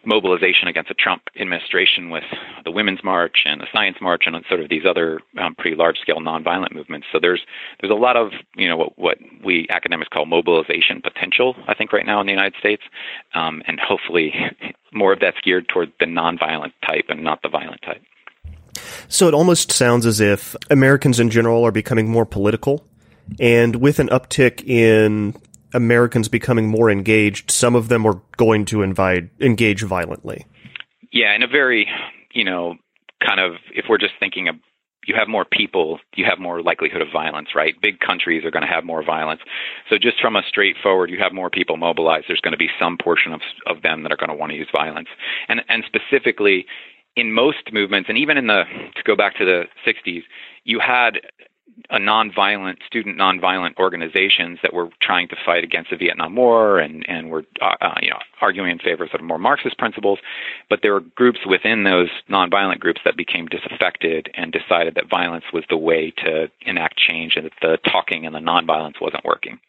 mobilization 0.05 0.67
against 0.67 0.88
the 0.88 0.95
Trump 0.95 1.23
administration 1.39 2.09
with 2.09 2.23
the 2.65 2.71
Women's 2.71 3.03
March 3.03 3.43
and 3.45 3.61
the 3.61 3.67
Science 3.71 3.97
March 4.01 4.23
and 4.25 4.35
sort 4.47 4.61
of 4.61 4.69
these 4.69 4.85
other 4.88 5.19
um, 5.39 5.55
pretty 5.55 5.75
large-scale 5.75 6.19
non-violent 6.19 6.73
movements. 6.73 7.07
So 7.11 7.19
there's 7.21 7.41
there's 7.79 7.91
a 7.91 7.95
lot 7.95 8.15
of 8.15 8.31
you 8.55 8.67
know 8.67 8.77
what 8.77 8.97
what 8.97 9.17
we 9.43 9.67
academics 9.69 10.09
call 10.09 10.25
mobilization 10.25 11.01
potential. 11.01 11.55
I 11.67 11.73
think 11.73 11.93
right 11.93 12.05
now 12.05 12.19
in 12.21 12.27
the 12.27 12.33
United 12.33 12.57
States, 12.59 12.83
um, 13.33 13.61
and 13.67 13.79
hopefully 13.79 14.33
more 14.93 15.13
of 15.13 15.19
that's 15.19 15.39
geared 15.43 15.67
toward 15.67 15.91
the 16.00 16.05
non-violent 16.05 16.73
type 16.88 17.05
and 17.09 17.23
not 17.23 17.41
the 17.41 17.50
violent 17.50 17.81
type. 17.81 18.01
So 19.07 19.27
it 19.27 19.33
almost 19.33 19.71
sounds 19.71 20.05
as 20.05 20.19
if 20.19 20.55
Americans 20.69 21.19
in 21.19 21.29
general 21.29 21.65
are 21.65 21.71
becoming 21.71 22.10
more 22.10 22.25
political, 22.25 22.86
and 23.39 23.75
with 23.77 24.00
an 24.00 24.10
uptick 24.10 24.63
in 24.67 25.36
Americans 25.74 26.27
becoming 26.27 26.67
more 26.67 26.89
engaged, 26.89 27.51
some 27.51 27.75
of 27.75 27.88
them 27.88 28.05
are 28.05 28.21
going 28.38 28.65
to 28.65 28.81
invite, 28.81 29.29
engage 29.39 29.83
violently. 29.83 30.45
Yeah, 31.12 31.36
in 31.36 31.43
a 31.43 31.48
very, 31.48 31.88
you 32.33 32.43
know, 32.43 32.75
kind 33.25 33.39
of, 33.39 33.53
if 33.74 33.86
we're 33.89 33.98
just 33.98 34.13
thinking 34.19 34.48
of 34.48 34.55
you 35.07 35.15
have 35.17 35.27
more 35.27 35.45
people, 35.45 36.00
you 36.15 36.25
have 36.29 36.39
more 36.39 36.62
likelihood 36.62 37.01
of 37.01 37.07
violence, 37.12 37.50
right? 37.55 37.74
Big 37.81 38.00
countries 38.00 38.45
are 38.45 38.51
going 38.51 38.62
to 38.62 38.71
have 38.71 38.83
more 38.83 39.03
violence. 39.03 39.41
So 39.89 39.98
just 39.98 40.21
from 40.21 40.36
a 40.36 40.43
straightforward, 40.48 41.10
you 41.10 41.17
have 41.19 41.33
more 41.33 41.50
people 41.50 41.77
mobilized. 41.77 42.25
There's 42.27 42.41
going 42.41 42.51
to 42.51 42.57
be 42.57 42.69
some 42.79 42.98
portion 42.98 43.33
of 43.33 43.41
of 43.65 43.81
them 43.81 44.03
that 44.03 44.12
are 44.12 44.17
going 44.17 44.29
to 44.29 44.36
want 44.36 44.51
to 44.51 44.57
use 44.57 44.69
violence, 44.74 45.10
and 45.48 45.62
and 45.69 45.83
specifically 45.86 46.65
in 47.15 47.34
most 47.34 47.74
movements, 47.74 48.10
and 48.10 48.18
even 48.18 48.38
in 48.38 48.48
the 48.48 48.63
to 48.96 49.03
go 49.03 49.15
back 49.15 49.38
to 49.38 49.46
the 49.46 49.65
60s, 49.86 50.24
you 50.63 50.80
had 50.80 51.20
a 51.89 51.98
nonviolent 51.98 52.77
student 52.86 53.18
nonviolent 53.18 53.77
organizations 53.77 54.60
that 54.62 54.74
were 54.74 54.89
trying 55.01 55.27
to 55.27 55.36
fight 55.46 55.63
against 55.63 55.89
the 55.89 55.98
Vietnam 55.98 56.36
War 56.36 56.80
and 56.80 57.06
and 57.08 57.30
were 57.30 57.44
uh, 57.62 57.75
uh, 57.82 57.96
you 58.01 58.10
know 58.10 58.20
arguing 58.41 58.72
in 58.72 58.80
favor 58.80 59.03
of 59.03 59.10
sort 59.10 59.22
of 59.22 59.27
more 59.27 59.39
Marxist 59.39 59.77
principles, 59.77 60.20
but 60.70 60.80
there 60.82 60.94
were 60.94 61.01
groups 61.01 61.39
within 61.46 61.84
those 61.84 62.10
nonviolent 62.30 62.80
groups 62.80 63.01
that 63.06 63.18
became 63.18 63.48
disaffected 63.48 64.30
and 64.36 64.51
decided 64.51 64.96
that 64.96 65.10
violence 65.10 65.46
was 65.53 65.63
the 65.70 65.77
way 65.77 66.12
to 66.18 66.50
enact 66.62 66.98
change 66.98 67.34
and 67.36 67.46
that 67.46 67.53
the 67.62 67.77
talking 67.89 68.25
and 68.25 68.36
the 68.36 68.39
nonviolence 68.39 69.01
wasn't 69.01 69.24
working. 69.25 69.60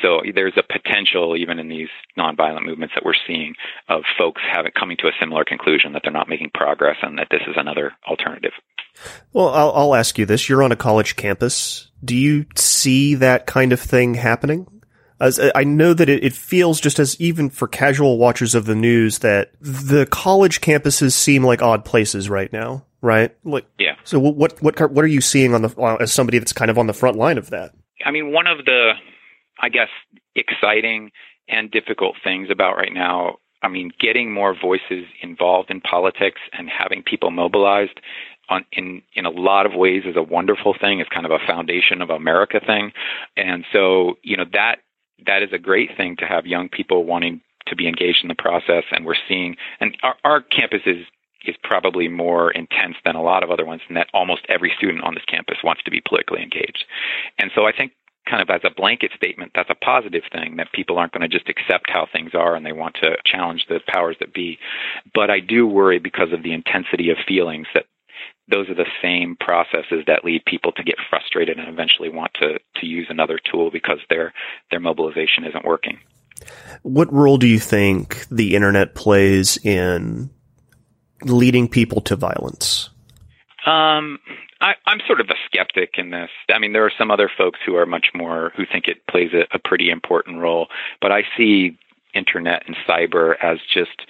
So 0.00 0.22
there's 0.34 0.56
a 0.56 0.62
potential, 0.62 1.36
even 1.36 1.58
in 1.58 1.68
these 1.68 1.88
nonviolent 2.18 2.64
movements 2.64 2.94
that 2.94 3.04
we're 3.04 3.14
seeing, 3.26 3.54
of 3.88 4.02
folks 4.16 4.42
having 4.50 4.72
coming 4.72 4.96
to 4.98 5.08
a 5.08 5.12
similar 5.20 5.44
conclusion 5.44 5.92
that 5.92 6.02
they're 6.02 6.12
not 6.12 6.28
making 6.28 6.50
progress 6.54 6.96
and 7.02 7.18
that 7.18 7.28
this 7.30 7.42
is 7.46 7.54
another 7.56 7.92
alternative. 8.08 8.52
Well, 9.32 9.48
I'll, 9.48 9.72
I'll 9.72 9.94
ask 9.94 10.18
you 10.18 10.26
this: 10.26 10.48
You're 10.48 10.62
on 10.62 10.72
a 10.72 10.76
college 10.76 11.16
campus. 11.16 11.90
Do 12.04 12.16
you 12.16 12.46
see 12.56 13.14
that 13.16 13.46
kind 13.46 13.72
of 13.72 13.80
thing 13.80 14.14
happening? 14.14 14.66
As 15.20 15.38
I 15.54 15.62
know 15.62 15.94
that 15.94 16.08
it, 16.08 16.24
it 16.24 16.32
feels 16.32 16.80
just 16.80 16.98
as 16.98 17.18
even 17.20 17.48
for 17.48 17.68
casual 17.68 18.18
watchers 18.18 18.56
of 18.56 18.66
the 18.66 18.74
news 18.74 19.20
that 19.20 19.52
the 19.60 20.04
college 20.06 20.60
campuses 20.60 21.12
seem 21.12 21.44
like 21.44 21.62
odd 21.62 21.84
places 21.84 22.28
right 22.28 22.52
now, 22.52 22.84
right? 23.00 23.32
Like, 23.44 23.66
yeah. 23.78 23.94
So 24.02 24.18
what 24.18 24.60
what 24.60 24.90
what 24.90 25.04
are 25.04 25.08
you 25.08 25.20
seeing 25.20 25.54
on 25.54 25.62
the 25.62 25.96
as 26.00 26.12
somebody 26.12 26.38
that's 26.38 26.52
kind 26.52 26.72
of 26.72 26.78
on 26.78 26.88
the 26.88 26.92
front 26.92 27.16
line 27.16 27.38
of 27.38 27.50
that? 27.50 27.72
I 28.04 28.10
mean, 28.10 28.32
one 28.32 28.46
of 28.46 28.64
the, 28.64 28.92
I 29.62 29.68
guess, 29.68 29.88
exciting 30.34 31.12
and 31.48 31.70
difficult 31.70 32.16
things 32.22 32.48
about 32.50 32.76
right 32.76 32.92
now 32.92 33.36
I 33.62 33.68
mean, 33.68 33.92
getting 33.98 34.32
more 34.32 34.54
voices 34.60 35.04
involved 35.22 35.70
in 35.70 35.80
politics 35.80 36.40
and 36.52 36.68
having 36.68 37.02
people 37.02 37.30
mobilized 37.30 38.00
on, 38.48 38.64
in 38.72 39.02
in 39.14 39.24
a 39.24 39.30
lot 39.30 39.66
of 39.66 39.74
ways 39.74 40.02
is 40.04 40.16
a 40.16 40.22
wonderful 40.22 40.74
thing. 40.78 41.00
It's 41.00 41.08
kind 41.08 41.26
of 41.26 41.32
a 41.32 41.38
foundation 41.46 42.02
of 42.02 42.10
America 42.10 42.60
thing, 42.64 42.92
and 43.36 43.64
so 43.72 44.18
you 44.22 44.36
know 44.36 44.44
that 44.52 44.80
that 45.26 45.42
is 45.42 45.50
a 45.52 45.58
great 45.58 45.90
thing 45.96 46.16
to 46.16 46.26
have 46.26 46.46
young 46.46 46.68
people 46.68 47.04
wanting 47.04 47.40
to 47.68 47.76
be 47.76 47.86
engaged 47.86 48.18
in 48.22 48.28
the 48.28 48.34
process. 48.34 48.82
And 48.90 49.06
we're 49.06 49.14
seeing, 49.28 49.56
and 49.78 49.96
our, 50.02 50.16
our 50.24 50.40
campus 50.40 50.82
is 50.84 51.06
is 51.44 51.56
probably 51.62 52.08
more 52.08 52.50
intense 52.50 52.96
than 53.04 53.14
a 53.14 53.22
lot 53.22 53.44
of 53.44 53.50
other 53.50 53.64
ones, 53.64 53.82
in 53.88 53.94
that 53.94 54.08
almost 54.12 54.42
every 54.48 54.72
student 54.76 55.04
on 55.04 55.14
this 55.14 55.24
campus 55.24 55.58
wants 55.62 55.82
to 55.84 55.90
be 55.90 56.00
politically 56.00 56.42
engaged. 56.42 56.84
And 57.38 57.50
so 57.54 57.64
I 57.64 57.72
think 57.72 57.92
kind 58.28 58.42
of 58.42 58.50
as 58.50 58.60
a 58.64 58.74
blanket 58.74 59.10
statement, 59.16 59.52
that's 59.54 59.70
a 59.70 59.74
positive 59.74 60.22
thing 60.32 60.56
that 60.56 60.72
people 60.72 60.98
aren't 60.98 61.12
going 61.12 61.28
to 61.28 61.28
just 61.28 61.48
accept 61.48 61.90
how 61.90 62.06
things 62.12 62.32
are 62.34 62.54
and 62.54 62.64
they 62.64 62.72
want 62.72 62.96
to 63.02 63.16
challenge 63.24 63.66
the 63.68 63.80
powers 63.86 64.16
that 64.20 64.32
be. 64.32 64.58
But 65.14 65.30
I 65.30 65.40
do 65.40 65.66
worry 65.66 65.98
because 65.98 66.32
of 66.32 66.42
the 66.42 66.52
intensity 66.52 67.10
of 67.10 67.16
feelings 67.26 67.66
that 67.74 67.84
those 68.48 68.68
are 68.68 68.74
the 68.74 68.86
same 69.00 69.36
processes 69.38 70.04
that 70.06 70.24
lead 70.24 70.44
people 70.44 70.72
to 70.72 70.82
get 70.82 70.96
frustrated 71.08 71.58
and 71.58 71.68
eventually 71.68 72.08
want 72.08 72.32
to, 72.40 72.58
to 72.80 72.86
use 72.86 73.06
another 73.08 73.38
tool 73.50 73.70
because 73.70 73.98
their 74.10 74.32
their 74.70 74.80
mobilization 74.80 75.44
isn't 75.44 75.64
working. 75.64 75.98
What 76.82 77.12
role 77.12 77.38
do 77.38 77.46
you 77.46 77.60
think 77.60 78.26
the 78.30 78.54
internet 78.54 78.94
plays 78.94 79.58
in 79.64 80.30
leading 81.22 81.68
people 81.68 82.00
to 82.02 82.16
violence? 82.16 82.90
Um, 83.64 84.18
I, 84.62 84.74
I'm 84.86 85.00
sort 85.06 85.20
of 85.20 85.28
a 85.28 85.34
skeptic 85.44 85.94
in 85.98 86.10
this. 86.10 86.30
I 86.48 86.58
mean, 86.58 86.72
there 86.72 86.86
are 86.86 86.92
some 86.96 87.10
other 87.10 87.30
folks 87.36 87.58
who 87.66 87.74
are 87.74 87.84
much 87.84 88.06
more 88.14 88.52
who 88.56 88.64
think 88.64 88.86
it 88.86 89.06
plays 89.08 89.32
a, 89.34 89.44
a 89.54 89.58
pretty 89.58 89.90
important 89.90 90.38
role, 90.38 90.68
but 91.00 91.10
I 91.10 91.24
see 91.36 91.76
internet 92.14 92.62
and 92.66 92.76
cyber 92.88 93.34
as 93.42 93.58
just 93.72 94.02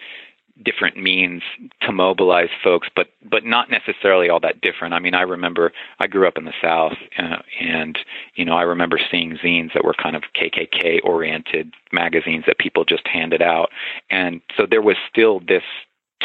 different 0.63 0.99
means 0.99 1.43
to 1.81 1.93
mobilize 1.93 2.51
folks, 2.63 2.89
but 2.95 3.09
but 3.25 3.45
not 3.45 3.71
necessarily 3.71 4.29
all 4.29 4.41
that 4.41 4.61
different. 4.61 4.93
I 4.93 4.99
mean, 4.99 5.15
I 5.15 5.23
remember 5.23 5.73
I 5.99 6.07
grew 6.07 6.29
up 6.29 6.37
in 6.37 6.45
the 6.45 6.53
South, 6.63 6.99
uh, 7.19 7.39
and 7.59 7.99
you 8.35 8.45
know, 8.45 8.55
I 8.55 8.63
remember 8.63 9.01
seeing 9.11 9.39
zines 9.43 9.73
that 9.73 9.85
were 9.85 9.95
kind 9.95 10.15
of 10.15 10.25
KKK 10.37 11.01
oriented 11.03 11.73
magazines 11.93 12.45
that 12.47 12.59
people 12.59 12.85
just 12.85 13.07
handed 13.09 13.41
out, 13.41 13.71
and 14.11 14.43
so 14.57 14.67
there 14.69 14.83
was 14.83 14.97
still 15.11 15.41
this 15.41 15.65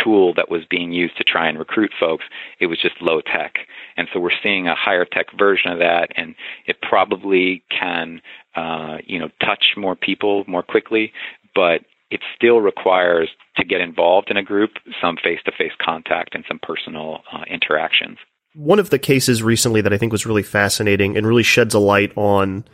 tool 0.03 0.33
that 0.35 0.49
was 0.49 0.61
being 0.69 0.91
used 0.91 1.17
to 1.17 1.23
try 1.23 1.47
and 1.47 1.59
recruit 1.59 1.91
folks. 1.99 2.25
It 2.59 2.67
was 2.67 2.79
just 2.81 3.01
low 3.01 3.21
tech, 3.21 3.55
and 3.95 4.07
so 4.13 4.19
we're 4.19 4.31
seeing 4.43 4.67
a 4.67 4.75
higher 4.75 5.05
tech 5.05 5.27
version 5.37 5.71
of 5.71 5.79
that, 5.79 6.09
and 6.15 6.35
it 6.65 6.77
probably 6.81 7.63
can, 7.69 8.21
uh, 8.55 8.97
you 9.05 9.19
know, 9.19 9.29
touch 9.41 9.73
more 9.75 9.95
people 9.95 10.43
more 10.47 10.63
quickly, 10.63 11.13
but 11.55 11.81
it 12.09 12.21
still 12.35 12.61
requires 12.61 13.29
to 13.57 13.65
get 13.65 13.81
involved 13.81 14.29
in 14.29 14.37
a 14.37 14.43
group 14.43 14.71
some 15.01 15.17
face 15.21 15.39
to 15.45 15.51
face 15.51 15.73
contact 15.83 16.35
and 16.35 16.45
some 16.47 16.59
personal 16.61 17.21
uh, 17.31 17.43
interactions. 17.49 18.17
One 18.53 18.79
of 18.79 18.89
the 18.89 18.99
cases 18.99 19.43
recently 19.43 19.81
that 19.81 19.93
I 19.93 19.97
think 19.97 20.11
was 20.11 20.25
really 20.25 20.43
fascinating 20.43 21.17
and 21.17 21.27
really 21.27 21.43
sheds 21.43 21.73
a 21.73 21.79
light 21.79 22.11
on 22.15 22.65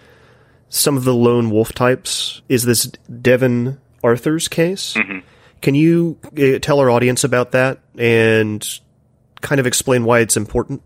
some 0.69 0.97
of 0.97 1.03
the 1.03 1.13
lone 1.13 1.49
wolf 1.49 1.73
types 1.73 2.41
is 2.47 2.63
this 2.63 2.85
Devon 3.21 3.79
Arthurs 4.03 4.47
case. 4.47 4.93
Mm-hmm. 4.93 5.19
Can 5.63 5.75
you 5.75 6.19
uh, 6.37 6.59
tell 6.59 6.79
our 6.79 6.89
audience 6.89 7.23
about 7.23 7.53
that 7.53 7.79
and 7.97 8.67
kind 9.39 9.61
of 9.61 9.65
explain 9.65 10.03
why 10.03 10.19
it's 10.19 10.35
important? 10.35 10.83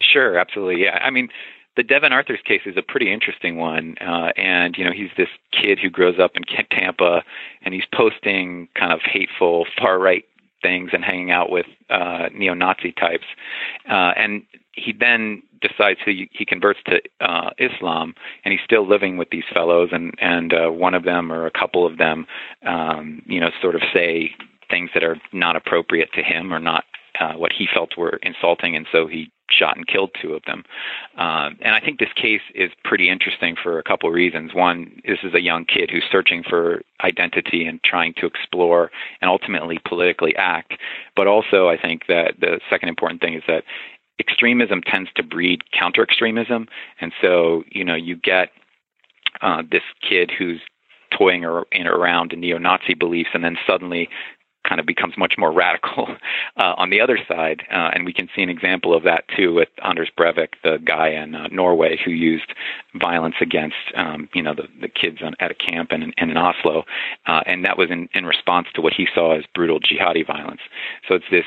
Sure, 0.00 0.38
absolutely. 0.38 0.84
Yeah. 0.84 1.00
I 1.02 1.10
mean, 1.10 1.30
the 1.76 1.82
Devon 1.82 2.12
Arthurs 2.12 2.38
case 2.44 2.60
is 2.64 2.76
a 2.76 2.82
pretty 2.82 3.12
interesting 3.12 3.56
one, 3.56 3.96
uh, 4.00 4.30
and 4.36 4.76
you 4.78 4.84
know 4.84 4.92
he's 4.92 5.10
this 5.16 5.28
kid 5.50 5.80
who 5.80 5.90
grows 5.90 6.20
up 6.20 6.32
in 6.36 6.44
Tampa, 6.70 7.22
and 7.62 7.74
he's 7.74 7.86
posting 7.92 8.68
kind 8.74 8.92
of 8.92 9.00
hateful 9.02 9.66
far 9.76 9.98
right 9.98 10.24
things 10.62 10.90
and 10.92 11.04
hanging 11.04 11.32
out 11.32 11.50
with 11.50 11.66
uh, 11.88 12.28
neo-Nazi 12.32 12.92
types, 12.92 13.24
uh, 13.88 14.12
and 14.16 14.42
he 14.72 14.92
then 14.92 15.42
decides 15.60 16.00
he 16.04 16.28
he 16.32 16.44
converts 16.44 16.80
to 16.86 17.00
uh, 17.20 17.50
Islam, 17.58 18.14
and 18.44 18.52
he's 18.52 18.64
still 18.64 18.86
living 18.86 19.16
with 19.16 19.30
these 19.30 19.44
fellows, 19.52 19.90
and 19.92 20.14
and 20.20 20.52
uh, 20.52 20.70
one 20.70 20.94
of 20.94 21.04
them 21.04 21.32
or 21.32 21.46
a 21.46 21.50
couple 21.50 21.86
of 21.86 21.98
them, 21.98 22.26
um, 22.66 23.22
you 23.26 23.40
know, 23.40 23.50
sort 23.60 23.74
of 23.74 23.82
say 23.92 24.30
things 24.70 24.90
that 24.94 25.02
are 25.02 25.16
not 25.32 25.56
appropriate 25.56 26.12
to 26.14 26.22
him 26.22 26.54
or 26.54 26.60
not 26.60 26.84
uh, 27.18 27.34
what 27.34 27.52
he 27.52 27.66
felt 27.72 27.96
were 27.96 28.18
insulting, 28.22 28.76
and 28.76 28.86
so 28.90 29.06
he 29.06 29.30
shot 29.50 29.76
and 29.76 29.86
killed 29.86 30.10
two 30.20 30.32
of 30.34 30.42
them. 30.46 30.64
Uh, 31.18 31.50
and 31.60 31.74
I 31.74 31.80
think 31.80 31.98
this 31.98 32.12
case 32.14 32.40
is 32.54 32.70
pretty 32.84 33.10
interesting 33.10 33.56
for 33.60 33.78
a 33.78 33.82
couple 33.82 34.08
of 34.08 34.14
reasons. 34.14 34.54
One, 34.54 35.00
this 35.04 35.18
is 35.22 35.34
a 35.34 35.40
young 35.40 35.64
kid 35.64 35.90
who's 35.90 36.04
searching 36.10 36.42
for 36.48 36.82
identity 37.02 37.66
and 37.66 37.82
trying 37.82 38.14
to 38.18 38.26
explore 38.26 38.90
and 39.20 39.28
ultimately 39.28 39.78
politically 39.84 40.36
act. 40.36 40.74
But 41.16 41.26
also, 41.26 41.68
I 41.68 41.76
think 41.76 42.06
that 42.06 42.34
the 42.40 42.60
second 42.70 42.88
important 42.88 43.20
thing 43.20 43.34
is 43.34 43.42
that 43.48 43.64
extremism 44.20 44.82
tends 44.82 45.10
to 45.16 45.22
breed 45.22 45.62
counter 45.72 46.02
extremism. 46.02 46.68
And 47.00 47.12
so, 47.20 47.64
you 47.70 47.84
know, 47.84 47.96
you 47.96 48.14
get 48.14 48.50
uh, 49.40 49.62
this 49.68 49.82
kid 50.08 50.30
who's 50.36 50.60
toying 51.16 51.44
around 51.44 52.32
neo 52.36 52.58
Nazi 52.58 52.94
beliefs, 52.94 53.30
and 53.34 53.42
then 53.42 53.56
suddenly 53.66 54.08
kind 54.68 54.80
of 54.80 54.86
becomes 54.86 55.14
much 55.16 55.34
more 55.38 55.52
radical 55.52 56.08
uh, 56.56 56.74
on 56.76 56.90
the 56.90 57.00
other 57.00 57.18
side. 57.28 57.62
Uh, 57.70 57.90
and 57.92 58.04
we 58.04 58.12
can 58.12 58.28
see 58.34 58.42
an 58.42 58.48
example 58.48 58.94
of 58.94 59.02
that 59.04 59.24
too 59.36 59.54
with 59.54 59.68
Anders 59.84 60.10
Breivik, 60.18 60.54
the 60.62 60.78
guy 60.84 61.08
in 61.08 61.34
uh, 61.34 61.48
Norway 61.48 61.98
who 62.04 62.10
used 62.10 62.54
violence 63.00 63.36
against, 63.40 63.76
um, 63.94 64.28
you 64.34 64.42
know, 64.42 64.54
the, 64.54 64.68
the 64.80 64.88
kids 64.88 65.18
on, 65.22 65.34
at 65.40 65.50
a 65.50 65.54
camp 65.54 65.92
in, 65.92 66.02
in, 66.02 66.12
in 66.30 66.36
Oslo. 66.36 66.84
Uh, 67.26 67.40
and 67.46 67.64
that 67.64 67.78
was 67.78 67.90
in, 67.90 68.08
in 68.14 68.26
response 68.26 68.68
to 68.74 68.80
what 68.80 68.92
he 68.92 69.06
saw 69.14 69.36
as 69.36 69.44
brutal 69.54 69.80
jihadi 69.80 70.26
violence. 70.26 70.60
So 71.08 71.14
it's 71.14 71.30
this, 71.30 71.46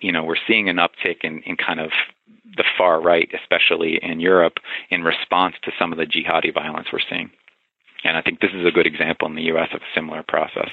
you 0.00 0.12
know, 0.12 0.24
we're 0.24 0.36
seeing 0.46 0.68
an 0.68 0.76
uptick 0.76 1.18
in, 1.22 1.40
in 1.42 1.56
kind 1.56 1.80
of 1.80 1.90
the 2.56 2.64
far 2.78 3.00
right, 3.00 3.30
especially 3.34 3.98
in 4.02 4.20
Europe, 4.20 4.58
in 4.90 5.02
response 5.02 5.56
to 5.62 5.72
some 5.78 5.92
of 5.92 5.98
the 5.98 6.06
jihadi 6.06 6.52
violence 6.52 6.88
we're 6.92 7.00
seeing. 7.08 7.30
And 8.04 8.16
I 8.16 8.22
think 8.22 8.40
this 8.40 8.52
is 8.52 8.66
a 8.66 8.70
good 8.70 8.86
example 8.86 9.26
in 9.28 9.34
the 9.34 9.44
U.S. 9.44 9.68
of 9.72 9.80
a 9.80 9.94
similar 9.94 10.22
process. 10.22 10.68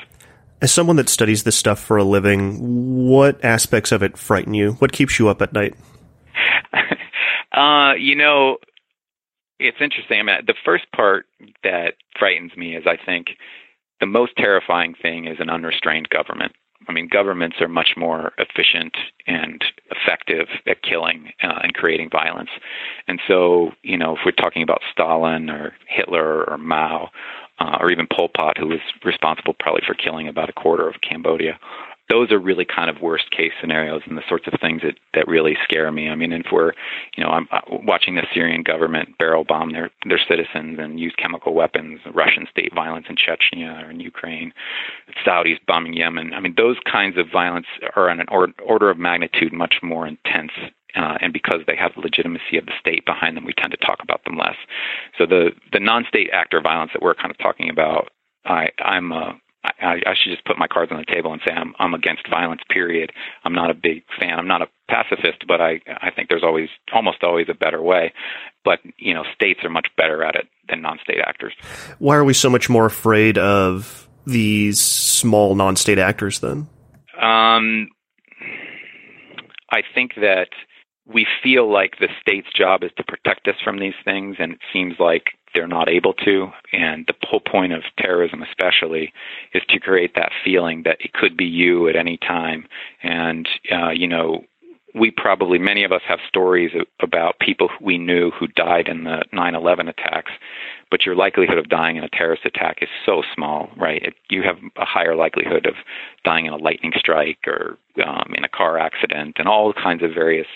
As 0.62 0.72
someone 0.72 0.96
that 0.98 1.10
studies 1.10 1.44
this 1.44 1.56
stuff 1.56 1.80
for 1.80 1.98
a 1.98 2.04
living, 2.04 3.08
what 3.08 3.44
aspects 3.44 3.92
of 3.92 4.04
it 4.04 4.18
frighten 4.18 4.54
you? 4.54 4.74
What 4.74 4.92
keeps 4.92 5.18
you 5.18 5.28
up 5.28 5.42
at 5.42 5.54
night? 5.54 5.74
uh, 7.52 7.94
you 7.98 8.16
know, 8.16 8.58
it's 9.60 9.78
interesting. 9.82 10.20
I 10.20 10.24
mean, 10.24 10.36
the 10.46 10.54
first 10.64 10.86
part 10.96 11.26
that 11.64 11.96
frightens 12.18 12.52
me 12.56 12.76
is 12.76 12.84
I 12.86 12.98
think 13.04 13.28
the 14.00 14.06
most 14.06 14.34
terrifying 14.38 14.96
thing 15.00 15.26
is 15.28 15.38
an 15.40 15.50
unrestrained 15.50 16.10
government. 16.10 16.54
I 16.88 16.92
mean, 16.92 17.08
governments 17.08 17.58
are 17.60 17.68
much 17.68 17.92
more 17.96 18.32
efficient 18.40 18.96
and 19.28 19.64
effective 19.92 20.48
at 20.68 20.82
killing 20.82 21.32
uh, 21.44 21.60
and 21.62 21.74
creating 21.74 22.10
violence. 22.12 22.50
And 23.08 23.20
so, 23.28 23.72
you 23.84 23.98
know, 23.98 24.14
if 24.14 24.20
we're 24.26 24.32
talking 24.32 24.64
about 24.64 24.82
Stalin 24.92 25.50
or 25.50 25.74
Hitler 25.88 26.44
or 26.50 26.58
Mao, 26.58 27.10
uh, 27.62 27.78
or 27.80 27.92
even 27.92 28.08
Pol 28.12 28.30
Pot, 28.36 28.58
who 28.58 28.68
was 28.68 28.80
responsible 29.06 29.54
probably 29.60 29.82
for 29.86 29.94
killing 29.94 30.28
about 30.28 30.50
a 30.50 30.54
quarter 30.54 30.88
of 30.88 30.96
Cambodia, 31.08 31.60
those 32.10 32.32
are 32.32 32.40
really 32.40 32.66
kind 32.66 32.90
of 32.90 33.02
worst 33.02 33.30
case 33.32 33.52
scenarios 33.62 34.02
and 34.06 34.18
the 34.18 34.24
sorts 34.28 34.46
of 34.48 34.60
things 34.60 34.82
that 34.82 34.96
that 35.14 35.28
really 35.28 35.56
scare 35.64 35.92
me. 35.92 36.10
I 36.10 36.16
mean, 36.16 36.34
if 36.34 36.48
we're, 36.52 36.74
you 37.16 37.24
know, 37.24 37.30
I'm 37.30 37.48
uh, 37.52 37.62
watching 37.70 38.16
the 38.16 38.26
Syrian 38.34 38.64
government 38.64 39.18
barrel 39.18 39.46
bomb 39.46 39.72
their 39.72 39.92
their 40.06 40.20
citizens 40.28 40.80
and 40.80 41.00
use 41.00 41.14
chemical 41.18 41.54
weapons, 41.54 42.00
Russian 42.14 42.48
state 42.52 42.74
violence 42.74 43.06
in 43.10 43.16
Chechnya 43.16 43.86
or 43.86 43.92
in 43.92 44.00
Ukraine, 44.00 44.52
Saudis 45.26 45.60
bombing 45.68 45.94
Yemen. 45.94 46.34
I 46.34 46.40
mean, 46.40 46.56
those 46.58 46.78
kinds 46.92 47.18
of 47.18 47.28
violence 47.32 47.68
are 47.96 48.10
on 48.10 48.20
an 48.20 48.28
or- 48.30 48.54
order 48.66 48.90
of 48.90 48.98
magnitude 48.98 49.54
much 49.54 49.76
more 49.84 50.08
intense 50.08 50.52
uh, 50.96 51.18
and 51.22 51.34
because 51.34 51.62
they 51.68 51.76
have 51.76 51.92
the 51.96 52.02
legitimacy 52.02 52.58
of 52.58 52.66
the 52.66 52.74
state 52.80 53.06
behind 53.06 53.38
them, 53.38 53.46
we 53.46 53.54
tend 53.54 53.72
to 53.72 53.78
talk 53.78 54.00
about 54.02 54.24
them 54.26 54.38
less. 54.38 54.56
So 55.18 55.26
the 55.26 55.52
the 55.72 55.80
non-state 55.80 56.30
actor 56.34 56.62
violence 56.62 56.92
that 56.94 57.02
we're 57.02 57.16
kind 57.16 57.32
of 57.32 57.38
talking 57.38 57.70
about, 57.70 58.10
I, 58.46 58.70
I'm 58.84 59.12
a 59.12 59.40
I, 59.64 60.02
I 60.08 60.14
should 60.16 60.32
just 60.32 60.46
put 60.46 60.58
my 60.58 60.68
cards 60.68 60.92
on 60.92 60.98
the 60.98 61.14
table 61.14 61.32
and 61.32 61.42
say 61.46 61.54
I'm 61.54 61.76
I'm 61.78 61.94
against 61.94 62.28
violence. 62.30 62.62
Period. 62.70 63.12
I'm 63.44 63.54
not 63.54 63.70
a 63.70 63.76
big 63.76 64.04
fan. 64.20 64.40
I'm 64.40 64.48
not 64.48 64.62
a 64.62 64.68
pacifist, 64.90 65.46
but 65.48 65.62
I 65.62 65.82
I 65.88 66.10
think 66.10 66.30
there's 66.30 66.44
always 66.44 66.70
almost 66.94 67.24
always 67.24 67.48
a 67.50 67.54
better 67.54 67.82
way. 67.82 68.12
But 68.66 68.80
you 68.98 69.14
know, 69.14 69.24
states 69.36 69.60
are 69.64 69.70
much 69.70 69.88
better 69.98 70.24
at 70.24 70.36
it 70.36 70.48
than 70.68 70.82
non-state 70.82 71.20
actors. 71.26 71.54
Why 72.00 72.16
are 72.16 72.24
we 72.24 72.34
so 72.34 72.50
much 72.50 72.70
more 72.70 72.86
afraid 72.86 73.38
of 73.38 74.10
these 74.26 74.80
small 74.80 75.54
non-state 75.56 76.00
actors 76.00 76.40
then? 76.40 76.68
Um, 77.22 77.90
I 79.72 79.84
think 79.94 80.16
that 80.16 80.50
we 81.06 81.26
feel 81.44 81.72
like 81.72 81.98
the 82.00 82.10
state's 82.22 82.52
job 82.54 82.84
is 82.84 82.92
to 82.98 83.04
protect 83.04 83.48
us 83.48 83.56
from 83.64 83.80
these 83.80 83.94
things, 84.06 84.38
and 84.40 84.54
it 84.54 84.60
seems 84.72 84.96
like 85.00 85.32
they're 85.54 85.68
not 85.68 85.90
able 85.90 86.14
to. 86.14 86.48
And 86.72 87.06
the 87.08 87.28
whole 87.28 87.42
point 87.42 87.74
of 87.74 87.84
terrorism, 87.98 88.42
especially, 88.44 89.14
is 89.54 89.64
to 89.70 89.80
create 89.80 90.14
that 90.16 90.32
feeling 90.44 90.84
that 90.84 90.98
it 91.02 91.14
could 91.14 91.36
be 91.36 91.46
you 91.46 91.88
at 91.90 91.96
any 91.96 92.18
time. 92.18 92.68
And, 93.04 93.48
uh, 93.72 93.90
you 93.90 94.08
know, 94.08 94.46
we 94.94 95.12
probably, 95.12 95.58
many 95.58 95.84
of 95.84 95.92
us 95.92 96.02
have 96.08 96.20
stories 96.28 96.72
about 97.02 97.40
people 97.40 97.70
we 97.82 97.98
knew 97.98 98.32
who 98.32 98.48
died 98.48 98.88
in 98.88 99.06
the 99.06 99.24
9 99.32 99.56
11 99.56 99.88
attacks, 99.88 100.32
but 100.92 101.06
your 101.06 101.16
likelihood 101.16 101.58
of 101.58 101.70
dying 101.70 101.96
in 101.96 102.04
a 102.04 102.10
terrorist 102.10 102.46
attack 102.46 102.80
is 102.82 102.90
so 103.06 103.24
small, 103.34 103.70
right? 103.78 104.04
It, 104.04 104.14
you 104.30 104.44
have 104.44 104.58
a 104.76 104.86
higher 104.86 105.16
likelihood 105.16 105.66
of 105.66 105.76
dying 106.24 106.46
in 106.46 106.54
a 106.54 106.58
lightning 106.58 106.92
strike 106.96 107.40
or 107.48 107.78
um, 108.06 108.34
in 108.36 108.44
a 108.44 108.50
car 108.50 108.78
accident 108.78 109.38
and 109.40 109.48
all 109.48 109.74
kinds 109.74 110.04
of 110.04 110.14
various 110.14 110.48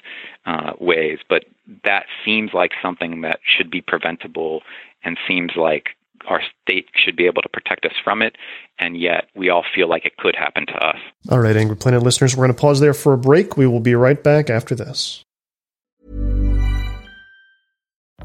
uh, 0.46 0.74
ways. 0.80 1.20
But 1.28 1.46
that 1.86 2.06
seems 2.24 2.52
like 2.54 2.72
something 2.82 3.22
that 3.22 3.40
should 3.44 3.72
be 3.72 3.82
preventable 3.82 4.62
and 5.04 5.18
seems 5.28 5.54
like 5.56 5.90
our 6.28 6.42
state 6.64 6.88
should 6.94 7.16
be 7.16 7.26
able 7.26 7.42
to 7.42 7.50
protect 7.50 7.86
us 7.86 7.94
from 8.04 8.22
it, 8.22 8.36
and 8.80 9.00
yet 9.00 9.28
we 9.36 9.50
all 9.50 9.64
feel 9.76 9.88
like 9.88 10.06
it 10.06 10.18
could 10.18 10.36
happen 10.36 10.66
to 10.66 10.74
us. 10.74 10.98
All 11.30 11.40
right, 11.40 11.56
Angry 11.56 11.76
Planet 11.76 12.04
listeners, 12.04 12.36
we're 12.36 12.46
going 12.46 12.56
to 12.56 12.60
pause 12.60 12.80
there 12.80 12.94
for 12.94 13.14
a 13.14 13.18
break. 13.18 13.58
We 13.58 13.68
will 13.68 13.80
be 13.80 13.96
right 13.96 14.22
back 14.22 14.50
after 14.50 14.76
this. 14.76 15.25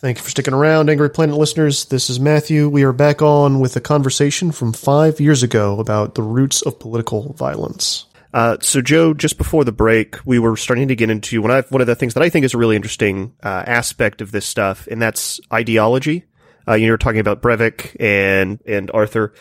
Thank 0.00 0.16
you 0.16 0.24
for 0.24 0.30
sticking 0.30 0.54
around, 0.54 0.88
Angry 0.88 1.10
Planet 1.10 1.36
listeners. 1.36 1.84
This 1.84 2.08
is 2.08 2.18
Matthew. 2.18 2.70
We 2.70 2.84
are 2.84 2.92
back 2.92 3.20
on 3.20 3.60
with 3.60 3.76
a 3.76 3.82
conversation 3.82 4.50
from 4.50 4.72
five 4.72 5.20
years 5.20 5.42
ago 5.42 5.78
about 5.78 6.14
the 6.14 6.22
roots 6.22 6.62
of 6.62 6.78
political 6.78 7.34
violence. 7.34 8.06
Uh, 8.32 8.56
so, 8.62 8.80
Joe, 8.80 9.12
just 9.12 9.36
before 9.36 9.62
the 9.62 9.72
break, 9.72 10.16
we 10.24 10.38
were 10.38 10.56
starting 10.56 10.88
to 10.88 10.96
get 10.96 11.10
into 11.10 11.42
one 11.42 11.50
of, 11.50 11.68
the 11.68 11.94
things 11.94 12.14
that 12.14 12.22
I 12.22 12.30
think 12.30 12.46
is 12.46 12.54
a 12.54 12.56
really 12.56 12.76
interesting 12.76 13.34
uh, 13.42 13.64
aspect 13.66 14.22
of 14.22 14.32
this 14.32 14.46
stuff, 14.46 14.86
and 14.90 15.02
that's 15.02 15.38
ideology. 15.52 16.24
Uh, 16.66 16.76
you 16.76 16.90
were 16.92 16.96
talking 16.96 17.20
about 17.20 17.42
Breivik 17.42 17.94
and 18.00 18.58
and 18.66 18.90
Arthur. 18.94 19.34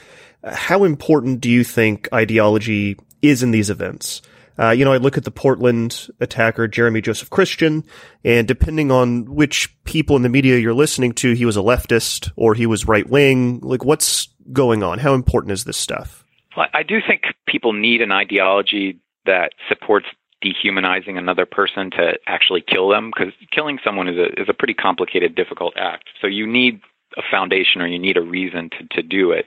How 0.43 0.83
important 0.83 1.39
do 1.39 1.49
you 1.49 1.63
think 1.63 2.09
ideology 2.13 2.97
is 3.21 3.43
in 3.43 3.51
these 3.51 3.69
events? 3.69 4.21
Uh, 4.57 4.71
you 4.71 4.83
know, 4.83 4.91
I 4.91 4.97
look 4.97 5.17
at 5.17 5.23
the 5.23 5.31
Portland 5.31 6.07
attacker, 6.19 6.67
Jeremy 6.67 7.01
Joseph 7.01 7.29
Christian, 7.29 7.83
and 8.23 8.47
depending 8.47 8.91
on 8.91 9.25
which 9.33 9.75
people 9.83 10.15
in 10.15 10.21
the 10.21 10.29
media 10.29 10.57
you're 10.57 10.73
listening 10.73 11.13
to, 11.13 11.33
he 11.33 11.45
was 11.45 11.57
a 11.57 11.61
leftist 11.61 12.31
or 12.35 12.53
he 12.53 12.65
was 12.65 12.87
right 12.87 13.09
wing. 13.09 13.59
Like, 13.61 13.85
what's 13.85 14.27
going 14.51 14.83
on? 14.83 14.99
How 14.99 15.13
important 15.13 15.51
is 15.51 15.63
this 15.63 15.77
stuff? 15.77 16.25
Well, 16.57 16.67
I 16.73 16.83
do 16.83 16.99
think 17.05 17.23
people 17.47 17.73
need 17.73 18.01
an 18.01 18.11
ideology 18.11 18.99
that 19.25 19.53
supports 19.67 20.07
dehumanizing 20.41 21.17
another 21.17 21.45
person 21.45 21.91
to 21.91 22.13
actually 22.27 22.61
kill 22.61 22.89
them 22.89 23.11
because 23.13 23.33
killing 23.51 23.79
someone 23.83 24.07
is 24.07 24.17
a 24.17 24.41
is 24.41 24.47
a 24.49 24.53
pretty 24.53 24.73
complicated, 24.73 25.35
difficult 25.35 25.73
act. 25.77 26.09
So 26.21 26.27
you 26.27 26.47
need 26.47 26.81
a 27.17 27.21
foundation 27.29 27.81
or 27.81 27.87
you 27.87 27.99
need 27.99 28.17
a 28.17 28.21
reason 28.21 28.69
to 28.71 28.87
to 28.91 29.01
do 29.01 29.31
it. 29.31 29.45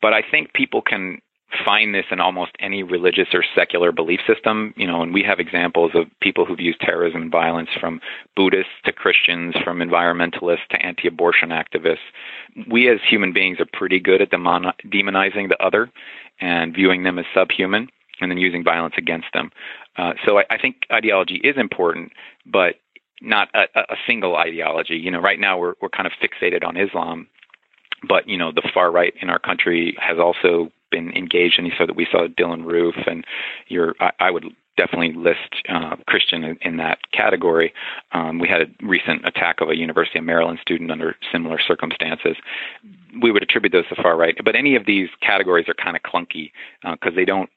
But 0.00 0.12
I 0.12 0.22
think 0.28 0.52
people 0.52 0.82
can 0.82 1.20
find 1.64 1.94
this 1.94 2.06
in 2.10 2.20
almost 2.20 2.52
any 2.60 2.82
religious 2.82 3.28
or 3.32 3.44
secular 3.54 3.92
belief 3.92 4.20
system. 4.26 4.72
You 4.76 4.86
know, 4.86 5.02
and 5.02 5.12
we 5.12 5.22
have 5.22 5.40
examples 5.40 5.92
of 5.94 6.06
people 6.20 6.44
who've 6.44 6.60
used 6.60 6.80
terrorism 6.80 7.22
and 7.22 7.30
violence 7.30 7.70
from 7.78 8.00
Buddhists 8.36 8.72
to 8.84 8.92
Christians, 8.92 9.54
from 9.64 9.78
environmentalists 9.78 10.66
to 10.70 10.84
anti 10.84 11.08
abortion 11.08 11.50
activists. 11.50 11.98
We 12.70 12.88
as 12.90 12.98
human 13.08 13.32
beings 13.32 13.60
are 13.60 13.66
pretty 13.72 14.00
good 14.00 14.22
at 14.22 14.30
demon- 14.30 14.72
demonizing 14.86 15.48
the 15.48 15.62
other 15.62 15.90
and 16.40 16.74
viewing 16.74 17.02
them 17.02 17.18
as 17.18 17.26
subhuman 17.34 17.88
and 18.20 18.30
then 18.30 18.38
using 18.38 18.62
violence 18.62 18.94
against 18.96 19.28
them. 19.32 19.50
Uh, 19.96 20.12
so 20.24 20.38
I, 20.38 20.44
I 20.50 20.58
think 20.58 20.76
ideology 20.92 21.40
is 21.42 21.56
important, 21.56 22.12
but 22.46 22.76
not 23.20 23.48
a, 23.54 23.66
a 23.76 23.96
single 24.06 24.36
ideology. 24.36 24.96
You 24.96 25.10
know, 25.10 25.20
right 25.20 25.38
now 25.38 25.58
we're 25.58 25.74
we're 25.80 25.88
kind 25.88 26.06
of 26.06 26.12
fixated 26.22 26.64
on 26.66 26.76
Islam, 26.76 27.28
but 28.06 28.28
you 28.28 28.36
know 28.36 28.52
the 28.52 28.68
far 28.74 28.90
right 28.90 29.14
in 29.20 29.30
our 29.30 29.38
country 29.38 29.96
has 30.00 30.18
also 30.18 30.70
been 30.92 31.10
engaged, 31.12 31.58
and 31.58 31.72
so 31.76 31.86
that 31.86 31.96
we 31.96 32.06
saw 32.10 32.28
Dylann 32.28 32.64
Roof, 32.64 32.94
and 33.06 33.24
your 33.66 33.96
I, 33.98 34.12
I 34.20 34.30
would 34.30 34.44
definitely 34.76 35.12
list 35.12 35.68
uh, 35.68 35.96
Christian 36.06 36.44
in, 36.44 36.58
in, 36.62 36.76
that 36.78 36.98
category. 37.12 37.72
Um, 38.12 38.38
we 38.38 38.48
had 38.48 38.62
a 38.62 38.66
recent 38.86 39.26
attack 39.26 39.60
of 39.60 39.68
a 39.68 39.76
University 39.76 40.18
of 40.18 40.24
Maryland 40.24 40.58
student 40.62 40.90
under 40.90 41.16
similar 41.30 41.58
circumstances. 41.66 42.36
We 43.22 43.32
would 43.32 43.42
attribute 43.42 43.72
those 43.72 43.88
to 43.88 44.02
far 44.02 44.16
right, 44.16 44.36
but 44.44 44.56
any 44.56 44.76
of 44.76 44.86
these 44.86 45.08
categories 45.20 45.68
are 45.68 45.74
kind 45.74 45.96
of 45.96 46.02
clunky 46.02 46.52
because 46.82 47.12
uh, 47.12 47.16
they 47.16 47.24
don't. 47.24 47.50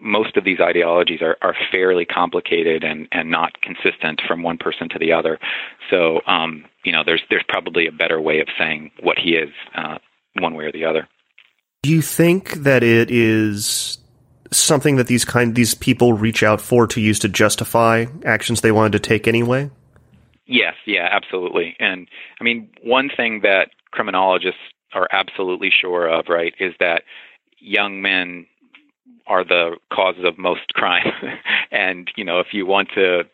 Most 0.00 0.36
of 0.36 0.44
these 0.44 0.58
ideologies 0.60 1.22
are, 1.22 1.36
are 1.40 1.54
fairly 1.70 2.04
complicated 2.04 2.82
and, 2.82 3.08
and 3.12 3.30
not 3.30 3.60
consistent 3.62 4.20
from 4.26 4.42
one 4.42 4.58
person 4.58 4.88
to 4.90 4.98
the 4.98 5.12
other. 5.12 5.38
So, 5.88 6.20
um, 6.26 6.64
you 6.84 6.92
know, 6.92 7.02
there's 7.06 7.22
there's 7.30 7.44
probably 7.48 7.86
a 7.86 7.92
better 7.92 8.20
way 8.20 8.40
of 8.40 8.48
saying 8.58 8.90
what 9.00 9.18
he 9.18 9.36
is, 9.36 9.50
uh, 9.74 9.98
one 10.38 10.54
way 10.54 10.64
or 10.64 10.72
the 10.72 10.84
other. 10.84 11.08
Do 11.82 11.90
you 11.90 12.02
think 12.02 12.54
that 12.54 12.82
it 12.82 13.10
is 13.10 13.98
something 14.50 14.96
that 14.96 15.06
these 15.06 15.24
kind 15.24 15.54
these 15.54 15.74
people 15.74 16.12
reach 16.12 16.42
out 16.42 16.60
for 16.60 16.86
to 16.86 17.00
use 17.00 17.18
to 17.20 17.28
justify 17.28 18.06
actions 18.24 18.60
they 18.60 18.72
wanted 18.72 18.92
to 18.92 18.98
take 18.98 19.28
anyway? 19.28 19.70
Yes, 20.46 20.74
yeah, 20.86 21.08
absolutely. 21.10 21.76
And 21.78 22.08
I 22.40 22.44
mean, 22.44 22.70
one 22.82 23.10
thing 23.14 23.40
that 23.42 23.68
criminologists 23.90 24.60
are 24.94 25.06
absolutely 25.12 25.70
sure 25.70 26.08
of, 26.08 26.26
right, 26.28 26.54
is 26.58 26.74
that 26.80 27.02
young 27.58 28.00
men 28.00 28.46
are 29.26 29.44
the 29.44 29.76
causes 29.92 30.24
of 30.24 30.38
most 30.38 30.68
crime. 30.74 31.12
and, 31.70 32.10
you 32.16 32.24
know, 32.24 32.40
if 32.40 32.48
you 32.52 32.66
want 32.66 32.88
to 32.94 33.24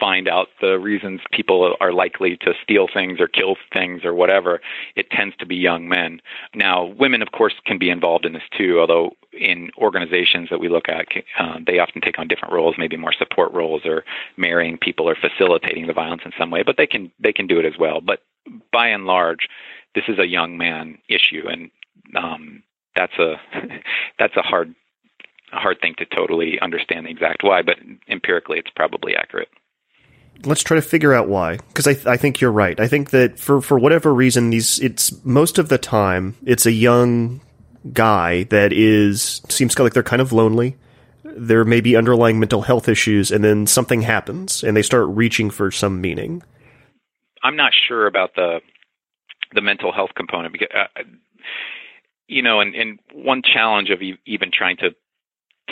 find 0.00 0.28
out 0.28 0.48
the 0.60 0.78
reasons 0.78 1.20
people 1.32 1.76
are 1.80 1.92
likely 1.92 2.36
to 2.38 2.54
steal 2.62 2.86
things 2.92 3.20
or 3.20 3.28
kill 3.28 3.56
things 3.72 4.04
or 4.04 4.14
whatever, 4.14 4.60
it 4.96 5.10
tends 5.10 5.36
to 5.36 5.46
be 5.46 5.56
young 5.56 5.88
men. 5.88 6.20
Now, 6.54 6.84
women, 6.84 7.22
of 7.22 7.32
course, 7.32 7.54
can 7.66 7.78
be 7.78 7.90
involved 7.90 8.24
in 8.24 8.32
this 8.32 8.42
too, 8.56 8.80
although 8.80 9.12
in 9.32 9.70
organizations 9.78 10.48
that 10.50 10.60
we 10.60 10.68
look 10.68 10.88
at, 10.88 11.06
uh, 11.38 11.58
they 11.66 11.78
often 11.78 12.00
take 12.00 12.18
on 12.18 12.28
different 12.28 12.54
roles, 12.54 12.76
maybe 12.78 12.96
more 12.96 13.12
support 13.12 13.52
roles 13.52 13.82
or 13.84 14.04
marrying 14.36 14.78
people 14.78 15.08
or 15.08 15.16
facilitating 15.16 15.86
the 15.86 15.92
violence 15.92 16.22
in 16.24 16.32
some 16.38 16.50
way, 16.50 16.62
but 16.62 16.76
they 16.76 16.86
can 16.86 17.10
they 17.18 17.32
can 17.32 17.46
do 17.46 17.58
it 17.58 17.66
as 17.66 17.78
well. 17.78 18.00
But 18.00 18.20
by 18.72 18.88
and 18.88 19.06
large, 19.06 19.48
this 19.94 20.04
is 20.08 20.18
a 20.18 20.26
young 20.26 20.56
man 20.56 20.98
issue, 21.08 21.46
and 21.48 21.70
um, 22.16 22.62
that's 22.96 23.18
a 23.18 23.34
that's 24.18 24.36
a 24.36 24.42
hard 24.42 24.74
a 25.52 25.58
hard 25.58 25.78
thing 25.80 25.94
to 25.98 26.06
totally 26.06 26.58
understand 26.60 27.06
the 27.06 27.10
exact 27.10 27.42
why, 27.42 27.62
but 27.62 27.76
empirically 28.08 28.58
it's 28.58 28.70
probably 28.74 29.14
accurate. 29.16 29.48
Let's 30.44 30.62
try 30.62 30.74
to 30.74 30.82
figure 30.82 31.14
out 31.14 31.28
why, 31.28 31.56
because 31.56 31.86
I, 31.86 31.94
th- 31.94 32.06
I 32.06 32.16
think 32.16 32.40
you're 32.40 32.52
right. 32.52 32.78
I 32.78 32.86
think 32.86 33.10
that 33.10 33.38
for 33.38 33.60
for 33.60 33.78
whatever 33.78 34.12
reason, 34.12 34.50
these 34.50 34.78
it's 34.78 35.24
most 35.24 35.58
of 35.58 35.68
the 35.68 35.78
time 35.78 36.36
it's 36.44 36.66
a 36.66 36.72
young 36.72 37.40
guy 37.92 38.44
that 38.44 38.72
is 38.72 39.40
seems 39.48 39.78
like 39.78 39.94
they're 39.94 40.02
kind 40.02 40.22
of 40.22 40.32
lonely. 40.32 40.76
There 41.24 41.64
may 41.64 41.80
be 41.80 41.96
underlying 41.96 42.38
mental 42.38 42.62
health 42.62 42.88
issues, 42.88 43.30
and 43.30 43.42
then 43.42 43.66
something 43.66 44.02
happens, 44.02 44.62
and 44.62 44.76
they 44.76 44.82
start 44.82 45.06
reaching 45.08 45.50
for 45.50 45.70
some 45.70 46.00
meaning. 46.00 46.42
I'm 47.42 47.56
not 47.56 47.72
sure 47.88 48.06
about 48.06 48.34
the 48.34 48.60
the 49.54 49.62
mental 49.62 49.92
health 49.92 50.10
component 50.16 50.52
because 50.52 50.68
uh, 50.74 51.02
you 52.26 52.42
know, 52.42 52.60
and, 52.60 52.74
and 52.74 52.98
one 53.12 53.42
challenge 53.42 53.90
of 53.90 54.00
even 54.26 54.50
trying 54.52 54.76
to 54.78 54.90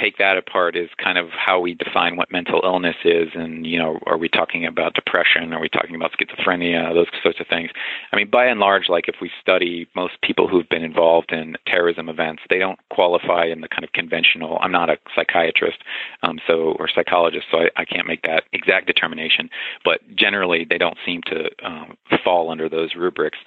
take 0.01 0.19
that 0.19 0.37
apart 0.37 0.77
is 0.77 0.89
kind 1.03 1.19
of 1.19 1.29
how 1.31 1.61
we 1.61 1.75
define 1.75 2.17
what 2.17 2.33
mental 2.33 2.61
illness 2.65 2.97
is 3.05 3.29
and 3.35 3.67
you 3.67 3.79
know 3.79 3.99
are 4.07 4.17
we 4.17 4.29
talking 4.29 4.67
about 4.67 4.95
depression? 4.95 5.53
Are 5.53 5.61
we 5.61 5.69
talking 5.69 5.95
about 5.95 6.13
schizophrenia? 6.13 6.93
Those 6.95 7.07
sorts 7.23 7.41
of 7.41 7.47
things. 7.47 7.71
I 8.13 8.17
mean 8.17 8.31
by 8.31 8.47
and 8.47 8.61
large 8.61 8.89
like 8.89 9.09
if 9.09 9.17
we 9.21 9.31
study 9.41 9.87
most 9.95 10.15
people 10.23 10.49
who've 10.49 10.69
been 10.69 10.85
involved 10.85 11.33
in 11.33 11.57
terrorism 11.67 12.09
events 12.09 12.43
they 12.49 12.59
don't 12.59 12.79
qualify 12.91 13.47
in 13.47 13.61
the 13.61 13.69
kind 13.69 13.85
of 13.85 13.93
conventional 13.93 14.59
i'm 14.61 14.73
not 14.73 14.91
a 14.91 14.99
psychiatrist 15.15 15.79
um, 16.23 16.39
so 16.47 16.75
or 16.79 16.89
psychologist 16.89 17.47
so 17.51 17.59
I, 17.59 17.83
I 17.83 17.85
can't 17.85 18.07
make 18.07 18.23
that 18.23 18.45
exact 18.53 18.87
determination. 18.87 19.51
But 19.85 20.01
generally 20.15 20.67
they 20.69 20.79
don't 20.79 20.97
seem 21.05 21.23
to 21.27 21.51
um, 21.65 21.97
fall 22.25 22.51
under 22.51 22.69
those 22.69 22.95
rubrics. 22.97 23.39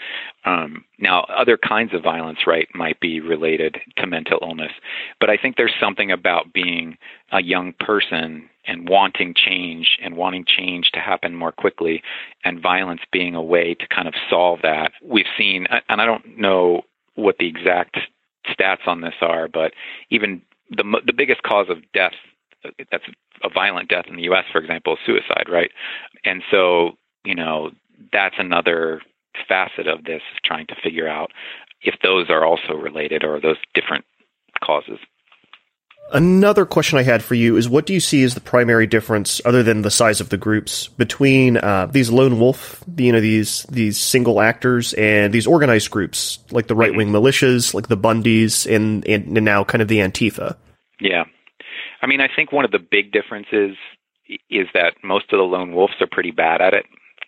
Um, 0.45 0.85
now 0.99 1.21
other 1.23 1.57
kinds 1.57 1.93
of 1.93 2.03
violence 2.03 2.39
right 2.47 2.67
might 2.73 2.99
be 2.99 3.19
related 3.19 3.77
to 3.97 4.07
mental 4.07 4.39
illness. 4.41 4.71
But 5.19 5.29
i 5.29 5.37
think 5.37 5.57
there's 5.57 5.73
something 5.79 6.11
about 6.11 6.34
about 6.35 6.53
being 6.53 6.97
a 7.31 7.41
young 7.41 7.73
person 7.79 8.49
and 8.67 8.89
wanting 8.89 9.33
change 9.33 9.97
and 10.01 10.15
wanting 10.15 10.45
change 10.45 10.89
to 10.91 10.99
happen 10.99 11.35
more 11.35 11.51
quickly 11.51 12.01
and 12.43 12.61
violence 12.61 13.01
being 13.11 13.35
a 13.35 13.41
way 13.41 13.75
to 13.75 13.87
kind 13.87 14.07
of 14.07 14.13
solve 14.29 14.59
that. 14.63 14.91
We've 15.03 15.25
seen, 15.37 15.67
and 15.89 16.01
I 16.01 16.05
don't 16.05 16.37
know 16.37 16.81
what 17.15 17.37
the 17.37 17.47
exact 17.47 17.97
stats 18.47 18.87
on 18.87 19.01
this 19.01 19.13
are, 19.21 19.47
but 19.47 19.73
even 20.09 20.41
the 20.69 20.83
the 21.05 21.13
biggest 21.13 21.43
cause 21.43 21.67
of 21.69 21.77
death 21.93 22.13
that's 22.91 23.03
a 23.43 23.49
violent 23.49 23.89
death 23.89 24.05
in 24.07 24.15
the 24.15 24.23
US 24.23 24.45
for 24.51 24.59
example 24.59 24.93
is 24.93 24.99
suicide, 25.05 25.47
right? 25.49 25.71
And 26.23 26.41
so, 26.49 26.97
you 27.23 27.35
know, 27.35 27.71
that's 28.11 28.35
another 28.39 29.01
facet 29.47 29.87
of 29.87 30.05
this 30.05 30.21
trying 30.43 30.67
to 30.67 30.75
figure 30.83 31.07
out 31.07 31.31
if 31.81 31.95
those 32.01 32.29
are 32.29 32.43
also 32.43 32.73
related 32.73 33.23
or 33.23 33.39
those 33.39 33.57
different 33.75 34.05
causes. 34.63 34.99
Another 36.13 36.65
question 36.65 36.99
I 36.99 37.03
had 37.03 37.23
for 37.23 37.33
you 37.33 37.57
is 37.57 37.67
what 37.67 37.85
do 37.85 37.93
you 37.93 37.99
see 37.99 38.23
as 38.23 38.35
the 38.35 38.41
primary 38.41 38.85
difference, 38.85 39.41
other 39.43 39.63
than 39.63 39.81
the 39.81 39.89
size 39.89 40.21
of 40.21 40.29
the 40.29 40.37
groups, 40.37 40.87
between 40.87 41.57
uh, 41.57 41.87
these 41.87 42.11
lone 42.11 42.39
wolf, 42.39 42.83
you 42.97 43.11
know, 43.11 43.19
these 43.19 43.63
these 43.63 43.97
single 43.99 44.39
actors, 44.39 44.93
and 44.93 45.33
these 45.33 45.47
organized 45.47 45.89
groups 45.89 46.39
like 46.51 46.67
the 46.67 46.75
right 46.75 46.95
wing 46.95 47.09
militias, 47.09 47.73
like 47.73 47.87
the 47.87 47.97
Bundys, 47.97 48.71
and, 48.71 49.05
and 49.07 49.27
now 49.31 49.63
kind 49.63 49.81
of 49.81 49.87
the 49.87 49.97
Antifa? 49.97 50.55
Yeah, 51.01 51.23
I 52.01 52.07
mean, 52.07 52.21
I 52.21 52.29
think 52.33 52.51
one 52.51 52.65
of 52.65 52.71
the 52.71 52.79
big 52.79 53.11
differences 53.11 53.75
is 54.49 54.67
that 54.73 54.93
most 55.03 55.25
of 55.33 55.37
the 55.37 55.43
lone 55.43 55.73
wolves 55.73 55.93
are 56.01 56.07
pretty 56.07 56.31
bad 56.31 56.61
at 56.61 56.73
it 56.73 56.85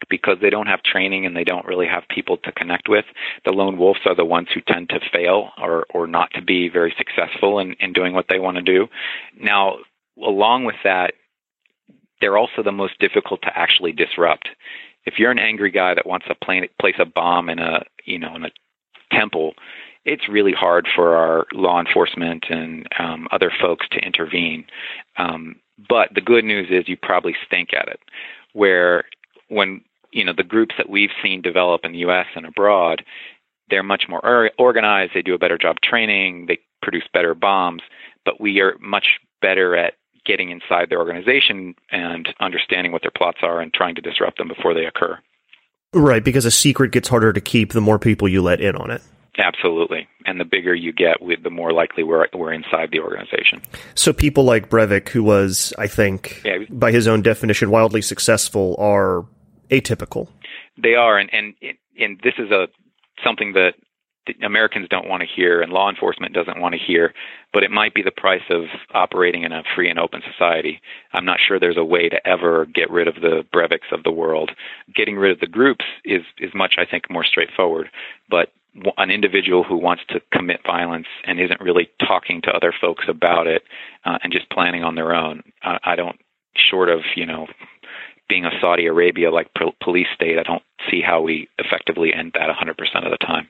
because 0.10 0.38
they 0.42 0.50
don't 0.50 0.68
have 0.68 0.84
training 0.84 1.26
and 1.26 1.36
they 1.36 1.44
don't 1.44 1.66
really 1.66 1.88
have 1.88 2.04
people 2.10 2.38
to 2.38 2.52
connect 2.52 2.90
with. 2.90 3.06
The 3.46 3.52
lone 3.52 3.78
wolves 3.78 4.02
are 4.06 4.16
the 4.16 4.26
ones 4.26 4.48
who 4.54 4.62
tend 4.62 4.90
to 4.90 5.00
fail 5.12 5.52
or, 5.62 5.86
or 5.94 6.08
not 6.08 6.32
to 6.34 6.42
be 6.42 6.70
very 6.70 6.94
successful 6.98 7.60
in, 7.60 7.74
in 7.80 7.94
doing 7.94 8.14
what 8.14 8.26
they 8.30 8.40
want 8.40 8.58
to 8.58 8.64
do. 8.64 8.88
Now, 9.40 9.78
along 10.24 10.66
with 10.66 10.78
that, 10.84 11.14
they're 12.22 12.38
also 12.38 12.64
the 12.64 12.72
most 12.72 13.00
difficult 13.00 13.42
to 13.44 13.58
actually 13.58 13.92
disrupt. 13.92 14.50
If 15.06 15.20
you're 15.20 15.32
an 15.32 15.40
angry 15.40 15.72
guy 15.72 15.94
that 15.94 16.06
wants 16.06 16.28
to 16.28 16.36
play, 16.36 16.70
place 16.80 16.96
a 17.00 17.06
bomb 17.06 17.50
in 17.50 17.60
a 17.60 17.84
you 18.06 18.20
know 18.20 18.36
in 18.36 18.46
a 18.46 18.52
temple, 19.12 19.54
it's 20.06 20.28
really 20.30 20.54
hard 20.54 20.88
for 20.96 21.16
our 21.16 21.46
law 21.54 21.80
enforcement 21.80 22.46
and 22.50 22.88
um, 23.00 23.28
other 23.32 23.52
folks 23.62 23.88
to 23.92 24.00
intervene. 24.00 24.66
Um, 25.18 25.58
but 25.90 26.10
the 26.16 26.22
good 26.22 26.44
news 26.44 26.68
is 26.72 26.88
you 26.88 26.98
probably 26.98 27.36
stink 27.46 27.70
at 27.74 27.88
it. 27.88 28.00
Where 28.54 29.04
when 29.50 29.82
you 30.12 30.24
know 30.24 30.34
the 30.36 30.44
groups 30.44 30.76
that 30.78 30.90
we've 30.90 31.12
seen 31.22 31.42
develop 31.42 31.82
in 31.84 31.92
the 31.92 32.00
U.S. 32.00 32.28
and 32.36 32.46
abroad, 32.46 33.04
they're 33.70 33.84
much 33.84 34.06
more 34.08 34.24
or- 34.26 34.52
organized. 34.58 35.14
They 35.14 35.22
do 35.22 35.34
a 35.34 35.40
better 35.40 35.58
job 35.58 35.78
training. 35.84 36.46
They 36.48 36.60
produce 36.82 37.04
better 37.14 37.34
bombs. 37.34 37.82
But 38.26 38.42
we 38.42 38.60
are 38.60 38.78
much 38.80 39.20
better 39.42 39.76
at 39.76 39.94
getting 40.26 40.50
inside 40.50 40.90
their 40.90 41.00
organization 41.00 41.74
and 41.92 42.28
understanding 42.40 42.92
what 42.92 43.02
their 43.02 43.12
plots 43.16 43.40
are 43.42 43.62
and 43.62 43.74
trying 43.74 43.96
to 43.96 44.02
disrupt 44.02 44.38
them 44.38 44.50
before 44.50 44.74
they 44.74 44.86
occur. 44.86 45.18
Right, 45.94 46.24
because 46.24 46.44
a 46.46 46.52
secret 46.52 46.92
gets 46.92 47.08
harder 47.08 47.32
to 47.32 47.40
keep 47.40 47.72
the 47.72 47.82
more 47.82 47.98
people 47.98 48.28
you 48.28 48.42
let 48.42 48.60
in 48.60 48.76
on 48.76 48.92
it. 48.92 49.02
Absolutely, 49.40 50.08
and 50.26 50.40
the 50.40 50.46
bigger 50.46 50.74
you 50.74 50.92
get, 50.92 51.22
with 51.22 51.44
the 51.44 51.52
more 51.52 51.72
likely 51.72 52.04
we're 52.04 52.26
we're 52.34 52.52
inside 52.52 52.90
the 52.92 53.00
organization. 53.00 53.62
So 53.94 54.12
people 54.12 54.44
like 54.44 54.70
Breivik, 54.70 55.10
who 55.10 55.24
was, 55.24 55.74
I 55.78 55.86
think, 55.86 56.42
yeah. 56.44 56.58
by 56.70 56.92
his 56.92 57.08
own 57.08 57.22
definition, 57.22 57.70
wildly 57.70 58.02
successful, 58.02 58.76
are 58.80 59.26
atypical. 59.70 60.30
They 60.78 60.96
are, 60.96 61.18
and 61.18 61.30
and 61.34 61.54
and 62.00 62.20
this 62.24 62.34
is 62.38 62.52
a 62.52 62.68
something 63.24 63.54
that 63.54 63.74
Americans 64.44 64.88
don't 64.90 65.08
want 65.08 65.22
to 65.22 65.28
hear, 65.28 65.62
and 65.62 65.72
law 65.72 65.90
enforcement 65.90 66.34
doesn't 66.34 66.60
want 66.60 66.74
to 66.74 66.80
hear. 66.80 67.14
But 67.54 67.64
it 67.64 67.72
might 67.72 67.94
be 67.94 68.02
the 68.02 68.12
price 68.12 68.44
of 68.50 68.64
operating 68.94 69.44
in 69.44 69.52
a 69.52 69.64
free 69.76 69.90
and 69.90 70.00
open 70.00 70.22
society. 70.30 70.82
I'm 71.14 71.26
not 71.26 71.40
sure 71.46 71.60
there's 71.60 71.78
a 71.78 71.86
way 71.86 72.10
to 72.10 72.28
ever 72.28 72.66
get 72.66 72.92
rid 72.92 73.08
of 73.08 73.16
the 73.16 73.46
Breiviks 73.54 73.92
of 73.92 74.04
the 74.04 74.12
world. 74.12 74.52
Getting 74.94 75.18
rid 75.18 75.32
of 75.32 75.40
the 75.40 75.48
groups 75.48 75.86
is 76.06 76.24
is 76.40 76.52
much, 76.54 76.76
I 76.78 76.86
think, 76.86 77.10
more 77.10 77.26
straightforward. 77.26 77.90
But 78.30 78.50
an 78.98 79.10
individual 79.10 79.64
who 79.64 79.78
wants 79.78 80.04
to 80.10 80.22
commit 80.32 80.60
violence 80.66 81.08
and 81.26 81.40
isn't 81.40 81.62
really 81.62 81.90
talking 82.00 82.42
to 82.44 82.52
other 82.52 82.72
folks 82.80 83.06
about 83.08 83.48
it 83.48 83.64
uh, 84.06 84.20
and 84.22 84.32
just 84.32 84.50
planning 84.52 84.84
on 84.84 84.94
their 84.94 85.16
own, 85.16 85.42
I, 85.64 85.80
I 85.84 85.96
don't, 85.96 86.20
short 86.70 86.90
of 86.90 87.02
you 87.16 87.26
know 87.26 87.48
being 88.30 88.46
a 88.46 88.52
Saudi 88.62 88.86
Arabia 88.86 89.32
like 89.32 89.50
police 89.82 90.08
state, 90.16 90.38
I 90.38 90.44
don't 90.44 90.64
see 90.90 91.02
how 91.02 91.22
we 91.22 91.48
effectively 91.58 92.14
end 92.14 92.34
that 92.36 92.50
100% 92.50 93.06
of 93.06 93.12
the 93.12 93.18
time. 93.18 93.48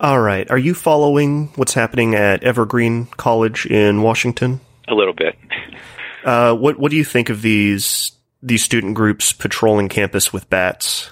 All 0.00 0.20
right. 0.20 0.50
Are 0.50 0.58
you 0.58 0.74
following 0.74 1.48
what's 1.56 1.74
happening 1.74 2.14
at 2.14 2.42
Evergreen 2.42 3.06
College 3.06 3.66
in 3.66 4.02
Washington? 4.02 4.60
A 4.88 4.94
little 4.94 5.12
bit. 5.12 5.36
Uh, 6.24 6.54
what 6.54 6.78
What 6.78 6.90
do 6.90 6.96
you 6.96 7.04
think 7.04 7.28
of 7.28 7.42
these 7.42 8.12
these 8.42 8.64
student 8.64 8.94
groups 8.94 9.32
patrolling 9.32 9.88
campus 9.88 10.32
with 10.32 10.48
bats? 10.48 11.10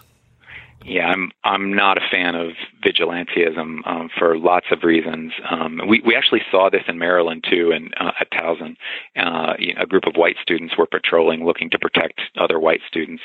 Yeah, 0.84 1.06
I'm 1.08 1.30
I'm 1.44 1.74
not 1.74 1.98
a 1.98 2.08
fan 2.10 2.34
of 2.34 2.52
vigilantism 2.84 3.86
um, 3.86 4.08
for 4.16 4.38
lots 4.38 4.66
of 4.70 4.84
reasons. 4.84 5.32
Um, 5.48 5.80
we 5.86 6.00
we 6.04 6.14
actually 6.16 6.42
saw 6.50 6.70
this 6.70 6.84
in 6.88 6.98
Maryland 6.98 7.44
too, 7.48 7.72
and 7.72 7.92
uh, 8.00 8.12
at 8.20 8.30
Towson, 8.30 8.76
uh, 9.16 9.54
you 9.58 9.74
know, 9.74 9.82
a 9.82 9.86
group 9.86 10.06
of 10.06 10.14
white 10.14 10.36
students 10.40 10.76
were 10.78 10.86
patrolling, 10.86 11.44
looking 11.44 11.68
to 11.70 11.78
protect 11.78 12.20
other 12.38 12.58
white 12.58 12.80
students, 12.88 13.22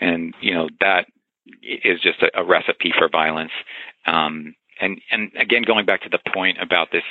and 0.00 0.34
you 0.40 0.52
know 0.52 0.68
that 0.80 1.06
is 1.62 2.00
just 2.00 2.22
a, 2.22 2.40
a 2.40 2.44
recipe 2.44 2.92
for 2.96 3.08
violence. 3.08 3.52
Um, 4.06 4.54
and 4.80 5.00
and 5.10 5.30
again, 5.38 5.62
going 5.62 5.86
back 5.86 6.02
to 6.02 6.10
the 6.10 6.18
point 6.32 6.58
about 6.60 6.88
this 6.92 7.04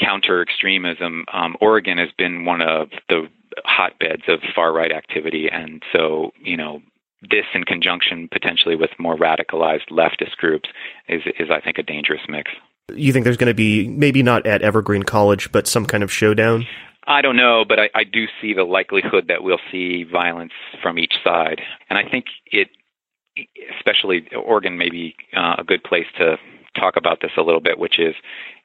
counter 0.00 0.42
extremism, 0.42 1.26
um, 1.32 1.56
Oregon 1.60 1.98
has 1.98 2.10
been 2.16 2.44
one 2.44 2.62
of 2.62 2.88
the 3.08 3.28
hotbeds 3.64 4.22
of 4.28 4.40
far 4.54 4.72
right 4.72 4.90
activity, 4.92 5.48
and 5.50 5.82
so 5.92 6.32
you 6.42 6.56
know 6.56 6.80
this 7.22 7.46
in 7.54 7.64
conjunction 7.64 8.28
potentially 8.30 8.76
with 8.76 8.90
more 8.98 9.16
radicalized 9.16 9.88
leftist 9.90 10.36
groups 10.36 10.68
is, 11.08 11.22
is 11.38 11.48
I 11.50 11.60
think, 11.60 11.78
a 11.78 11.82
dangerous 11.82 12.22
mix. 12.28 12.50
You 12.94 13.12
think 13.12 13.24
there's 13.24 13.36
going 13.36 13.48
to 13.48 13.54
be, 13.54 13.88
maybe 13.88 14.22
not 14.22 14.46
at 14.46 14.62
Evergreen 14.62 15.04
College, 15.04 15.52
but 15.52 15.66
some 15.66 15.86
kind 15.86 16.02
of 16.02 16.12
showdown? 16.12 16.66
I 17.06 17.22
don't 17.22 17.36
know, 17.36 17.64
but 17.66 17.78
I, 17.78 17.90
I 17.94 18.04
do 18.04 18.26
see 18.40 18.54
the 18.54 18.64
likelihood 18.64 19.26
that 19.28 19.42
we'll 19.42 19.60
see 19.70 20.04
violence 20.04 20.52
from 20.82 20.98
each 20.98 21.14
side. 21.24 21.60
And 21.88 21.98
I 21.98 22.08
think 22.08 22.26
it, 22.46 22.68
especially 23.78 24.28
Oregon, 24.34 24.76
may 24.76 24.90
be 24.90 25.14
uh, 25.36 25.56
a 25.58 25.64
good 25.64 25.82
place 25.84 26.06
to 26.18 26.36
talk 26.78 26.96
about 26.96 27.20
this 27.20 27.32
a 27.36 27.42
little 27.42 27.60
bit, 27.60 27.78
which 27.78 27.98
is, 27.98 28.14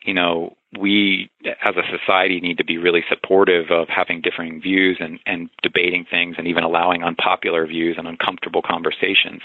you 0.04 0.14
know, 0.14 0.57
we 0.78 1.30
as 1.46 1.76
a 1.78 1.98
society 1.98 2.42
need 2.42 2.58
to 2.58 2.66
be 2.66 2.78
really 2.78 3.04
supportive 3.08 3.72
of 3.72 3.88
having 3.88 4.20
differing 4.22 4.62
views 4.62 4.98
and, 5.00 5.20
and 5.26 5.50
debating 5.64 6.06
things 6.10 6.36
and 6.38 6.46
even 6.48 6.64
allowing 6.64 7.04
unpopular 7.04 7.66
views 7.66 7.96
and 7.98 8.08
uncomfortable 8.08 8.62
conversations. 8.62 9.42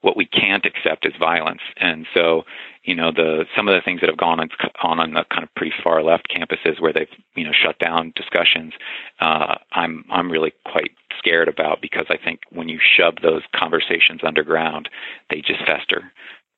What 0.00 0.16
we 0.16 0.24
can't 0.24 0.64
accept 0.64 1.06
is 1.06 1.12
violence. 1.18 1.60
And 1.76 2.06
so, 2.14 2.44
you 2.84 2.94
know, 2.94 3.12
the 3.12 3.44
some 3.54 3.68
of 3.68 3.74
the 3.74 3.82
things 3.84 4.00
that 4.00 4.08
have 4.08 4.18
gone 4.18 4.40
on 4.40 4.98
on, 4.98 5.12
the 5.12 5.24
kind 5.30 5.42
of 5.42 5.54
pretty 5.54 5.74
far 5.82 6.02
left 6.02 6.28
campuses 6.30 6.80
where 6.80 6.92
they've, 6.92 7.06
you 7.34 7.44
know, 7.44 7.52
shut 7.52 7.78
down 7.78 8.12
discussions, 8.16 8.72
uh, 9.20 9.56
I'm 9.72 10.04
I'm 10.10 10.30
really 10.30 10.54
quite 10.64 10.92
scared 11.18 11.48
about 11.48 11.82
because 11.82 12.06
I 12.08 12.16
think 12.16 12.40
when 12.50 12.68
you 12.68 12.80
shove 12.80 13.16
those 13.22 13.42
conversations 13.54 14.20
underground, 14.26 14.88
they 15.30 15.42
just 15.42 15.60
fester. 15.66 16.12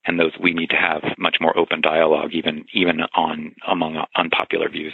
And 0.07 0.19
those 0.19 0.33
we 0.41 0.53
need 0.53 0.71
to 0.71 0.77
have 0.77 1.03
much 1.19 1.37
more 1.41 1.57
open 1.59 1.81
dialogue, 1.81 2.33
even 2.33 2.65
even 2.73 3.01
on 3.15 3.55
among 3.67 4.05
unpopular 4.17 4.69
views. 4.69 4.93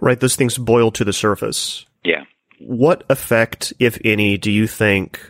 Right, 0.00 0.18
those 0.18 0.36
things 0.36 0.58
boil 0.58 0.90
to 0.92 1.04
the 1.04 1.12
surface. 1.12 1.86
Yeah. 2.04 2.24
What 2.58 3.04
effect, 3.08 3.72
if 3.78 3.98
any, 4.04 4.36
do 4.38 4.50
you 4.50 4.66
think 4.66 5.20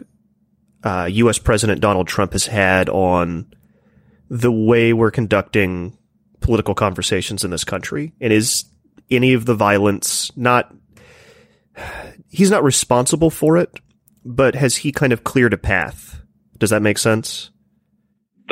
uh, 0.83 1.09
U.S. 1.11 1.39
President 1.39 1.81
Donald 1.81 2.09
Trump 2.09 2.33
has 2.33 2.47
had 2.47 2.89
on 2.89 3.53
the 4.29 4.53
way 4.53 4.93
we're 4.93 5.11
conducting 5.11 5.97
political 6.41 6.75
conversations 6.75 7.45
in 7.45 7.51
this 7.51 7.65
country? 7.65 8.13
And 8.21 8.33
is 8.33 8.65
any 9.11 9.35
of 9.35 9.47
the 9.47 9.55
violence 9.55 10.35
not? 10.37 10.75
He's 12.29 12.51
not 12.51 12.65
responsible 12.65 13.31
for 13.31 13.57
it, 13.57 13.79
but 14.25 14.55
has 14.55 14.77
he 14.77 14.93
kind 14.93 15.13
of 15.13 15.25
cleared 15.25 15.55
a 15.55 15.59
path? 15.59 16.21
Does 16.59 16.71
that 16.71 16.83
make 16.83 16.99
sense? 16.99 17.51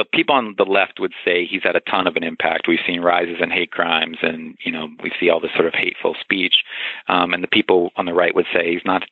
The 0.01 0.07
people 0.07 0.35
on 0.35 0.55
the 0.57 0.65
left 0.65 0.99
would 0.99 1.13
say 1.23 1.45
he's 1.45 1.63
had 1.63 1.77
a 1.77 1.81
ton 1.81 2.07
of 2.07 2.17
an 2.17 2.25
impact. 2.25 2.67
We've 2.67 2.79
seen 2.87 3.03
rises 3.03 3.37
in 3.39 3.51
hate 3.51 3.71
crimes, 3.71 4.17
and 4.23 4.57
you 4.65 4.73
know 4.73 4.89
we 5.03 5.13
see 5.21 5.29
all 5.29 5.41
this 5.41 5.53
sort 5.55 5.67
of 5.67 5.75
hateful 5.75 6.17
speech. 6.19 6.65
Um, 7.07 7.35
and 7.35 7.45
the 7.45 7.49
people 7.49 7.91
on 7.97 8.07
the 8.07 8.15
right 8.15 8.35
would 8.35 8.47
say 8.51 8.73
he's 8.73 8.85
not. 8.87 9.05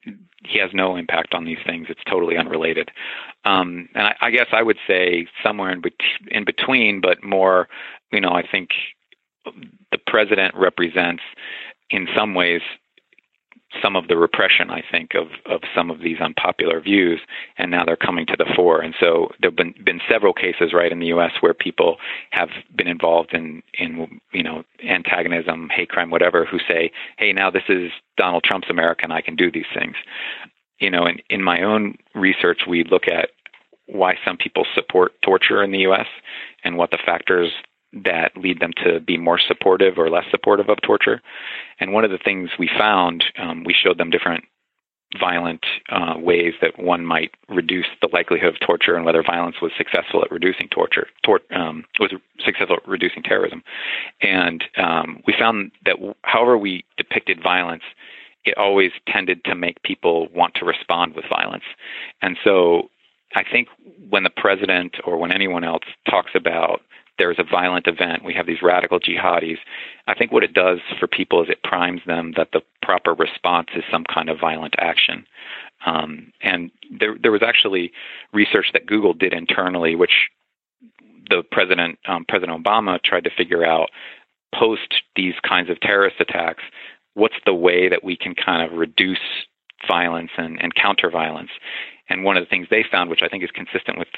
He 0.46 0.58
has 0.58 0.70
no 0.72 0.96
impact 0.96 1.34
on 1.34 1.44
these 1.44 1.58
things. 1.66 1.88
It's 1.90 2.00
totally 2.08 2.38
unrelated. 2.38 2.90
Um, 3.44 3.90
and 3.94 4.06
I, 4.06 4.14
I 4.22 4.30
guess 4.30 4.46
I 4.52 4.62
would 4.62 4.78
say 4.86 5.26
somewhere 5.42 5.70
in, 5.70 5.82
bet- 5.82 5.92
in 6.30 6.44
between, 6.46 7.02
but 7.02 7.22
more. 7.22 7.68
You 8.10 8.22
know, 8.22 8.30
I 8.30 8.42
think 8.50 8.70
the 9.44 9.98
president 10.06 10.54
represents, 10.54 11.22
in 11.90 12.08
some 12.16 12.32
ways, 12.34 12.62
some 13.82 13.96
of 13.96 14.08
the 14.08 14.16
repression, 14.16 14.70
I 14.70 14.82
think, 14.90 15.14
of, 15.14 15.28
of 15.46 15.60
some 15.74 15.90
of 15.90 16.00
these 16.00 16.18
unpopular 16.20 16.80
views, 16.80 17.20
and 17.58 17.70
now 17.70 17.84
they're 17.84 17.96
coming 17.96 18.26
to 18.26 18.36
the 18.36 18.50
fore. 18.56 18.80
And 18.80 18.94
so 18.98 19.28
there 19.40 19.50
have 19.50 19.56
been, 19.56 19.74
been 19.84 20.00
several 20.10 20.32
cases, 20.32 20.72
right, 20.72 20.90
in 20.90 21.00
the 21.00 21.06
U.S. 21.06 21.32
where 21.40 21.54
people 21.54 21.96
have 22.30 22.48
been 22.74 22.88
involved 22.88 23.34
in, 23.34 23.62
in, 23.78 24.20
you 24.32 24.42
know, 24.42 24.64
antagonism, 24.82 25.68
hate 25.74 25.90
crime, 25.90 26.10
whatever, 26.10 26.46
who 26.46 26.58
say, 26.66 26.90
hey, 27.18 27.32
now 27.32 27.50
this 27.50 27.64
is 27.68 27.90
Donald 28.16 28.42
Trump's 28.42 28.70
America 28.70 29.02
and 29.04 29.12
I 29.12 29.20
can 29.20 29.36
do 29.36 29.50
these 29.50 29.68
things. 29.74 29.96
You 30.80 30.90
know, 30.90 31.06
in, 31.06 31.18
in 31.28 31.42
my 31.42 31.62
own 31.62 31.98
research, 32.14 32.62
we 32.68 32.84
look 32.84 33.06
at 33.06 33.30
why 33.86 34.14
some 34.24 34.36
people 34.36 34.64
support 34.74 35.12
torture 35.22 35.62
in 35.62 35.72
the 35.72 35.80
U.S. 35.80 36.06
and 36.64 36.76
what 36.76 36.90
the 36.90 36.98
factors 37.04 37.52
that 37.92 38.36
lead 38.36 38.60
them 38.60 38.72
to 38.84 39.00
be 39.00 39.16
more 39.16 39.38
supportive 39.38 39.98
or 39.98 40.10
less 40.10 40.24
supportive 40.30 40.68
of 40.68 40.80
torture. 40.82 41.20
And 41.80 41.92
one 41.92 42.04
of 42.04 42.10
the 42.10 42.18
things 42.18 42.50
we 42.58 42.68
found, 42.78 43.24
um, 43.38 43.64
we 43.64 43.74
showed 43.74 43.98
them 43.98 44.10
different 44.10 44.44
violent 45.18 45.64
uh, 45.88 46.14
ways 46.18 46.52
that 46.60 46.78
one 46.78 47.06
might 47.06 47.30
reduce 47.48 47.86
the 48.02 48.08
likelihood 48.12 48.54
of 48.54 48.60
torture 48.60 48.94
and 48.94 49.06
whether 49.06 49.22
violence 49.22 49.56
was 49.62 49.72
successful 49.76 50.22
at 50.22 50.30
reducing 50.30 50.68
torture, 50.68 51.06
tor- 51.24 51.40
um, 51.50 51.84
was 51.98 52.12
successful 52.44 52.76
at 52.76 52.86
reducing 52.86 53.22
terrorism. 53.22 53.62
And 54.20 54.62
um, 54.76 55.22
we 55.26 55.34
found 55.38 55.72
that 55.86 55.96
however 56.22 56.58
we 56.58 56.84
depicted 56.98 57.42
violence, 57.42 57.84
it 58.44 58.56
always 58.58 58.92
tended 59.06 59.44
to 59.44 59.54
make 59.54 59.82
people 59.82 60.28
want 60.34 60.54
to 60.56 60.64
respond 60.64 61.14
with 61.14 61.24
violence. 61.28 61.64
And 62.20 62.36
so 62.44 62.90
I 63.34 63.44
think 63.50 63.68
when 64.08 64.22
the 64.22 64.30
president 64.30 64.96
or 65.04 65.16
when 65.18 65.32
anyone 65.32 65.64
else 65.64 65.84
talks 66.08 66.30
about 66.34 66.80
there's 67.18 67.38
a 67.38 67.44
violent 67.44 67.86
event, 67.86 68.24
we 68.24 68.32
have 68.34 68.46
these 68.46 68.62
radical 68.62 69.00
jihadis. 69.00 69.58
I 70.06 70.14
think 70.14 70.30
what 70.30 70.44
it 70.44 70.54
does 70.54 70.78
for 70.98 71.08
people 71.08 71.42
is 71.42 71.48
it 71.50 71.62
primes 71.64 72.00
them 72.06 72.32
that 72.36 72.50
the 72.52 72.62
proper 72.80 73.12
response 73.12 73.68
is 73.74 73.82
some 73.90 74.04
kind 74.04 74.30
of 74.30 74.38
violent 74.40 74.74
action. 74.78 75.26
Um, 75.84 76.32
and 76.40 76.70
there, 76.96 77.16
there 77.20 77.32
was 77.32 77.42
actually 77.42 77.92
research 78.32 78.66
that 78.72 78.86
Google 78.86 79.14
did 79.14 79.32
internally, 79.32 79.96
which 79.96 80.30
the 81.28 81.42
president, 81.50 81.98
um, 82.06 82.24
President 82.26 82.64
Obama, 82.64 83.02
tried 83.02 83.24
to 83.24 83.30
figure 83.36 83.64
out 83.64 83.90
post 84.54 84.94
these 85.16 85.34
kinds 85.46 85.70
of 85.70 85.80
terrorist 85.80 86.16
attacks. 86.20 86.62
What's 87.14 87.34
the 87.44 87.54
way 87.54 87.88
that 87.88 88.04
we 88.04 88.16
can 88.16 88.34
kind 88.34 88.62
of 88.62 88.78
reduce 88.78 89.18
violence 89.86 90.30
and, 90.38 90.60
and 90.62 90.74
counter 90.74 91.10
violence? 91.10 91.50
And 92.08 92.24
one 92.24 92.36
of 92.36 92.42
the 92.42 92.48
things 92.48 92.68
they 92.70 92.84
found, 92.90 93.10
which 93.10 93.22
I 93.22 93.28
think 93.28 93.44
is 93.44 93.50
consistent 93.50 93.98
with 93.98 94.08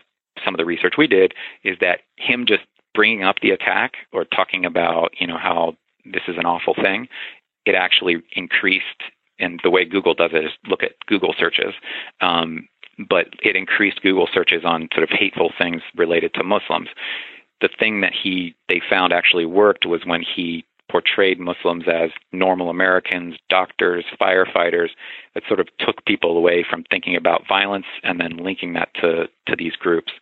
some 0.45 0.55
of 0.55 0.59
the 0.59 0.65
research 0.65 0.95
we 0.97 1.07
did, 1.07 1.35
is 1.65 1.77
that 1.81 2.01
him 2.17 2.47
just 2.47 2.63
bringing 2.95 3.23
up 3.23 3.37
the 3.41 3.51
attack 3.51 3.95
or 4.13 4.25
talking 4.25 4.65
about 4.65 5.13
you 5.19 5.27
know 5.27 5.39
how 5.39 5.77
this 6.05 6.23
is 6.29 6.37
an 6.39 6.47
awful 6.47 6.75
thing, 6.75 7.09
it 7.67 7.75
actually 7.75 8.23
increased. 8.35 8.85
And 9.39 9.61
the 9.63 9.71
way 9.71 9.85
Google 9.85 10.15
does 10.15 10.31
it 10.35 10.45
is 10.45 10.53
look 10.67 10.83
at 10.83 10.93
Google 11.07 11.35
searches. 11.39 11.75
Um, 12.21 12.69
but 13.09 13.29
it 13.43 13.57
increased 13.57 14.03
Google 14.03 14.29
searches 14.33 14.65
on 14.65 14.89
sort 14.93 15.05
of 15.05 15.11
hateful 15.11 15.53
things 15.57 15.83
related 15.97 16.35
to 16.35 16.45
Muslims. 16.45 16.89
The 17.61 17.71
thing 17.79 18.01
that 18.01 18.13
he 18.13 18.55
they 18.69 18.81
found 18.89 19.13
actually 19.13 19.47
worked 19.47 19.87
was 19.87 20.05
when 20.05 20.23
he 20.23 20.65
portrayed 20.91 21.39
Muslims 21.39 21.85
as 21.87 22.11
normal 22.33 22.71
Americans, 22.71 23.37
doctors, 23.49 24.05
firefighters, 24.21 24.89
that 25.35 25.45
sort 25.47 25.61
of 25.61 25.69
took 25.79 26.05
people 26.05 26.37
away 26.37 26.65
from 26.69 26.85
thinking 26.91 27.15
about 27.15 27.47
violence 27.49 27.87
and 28.03 28.21
then 28.21 28.37
linking 28.37 28.73
that 28.75 28.93
to 28.95 29.29
to 29.47 29.57
these 29.57 29.77
groups. 29.77 30.13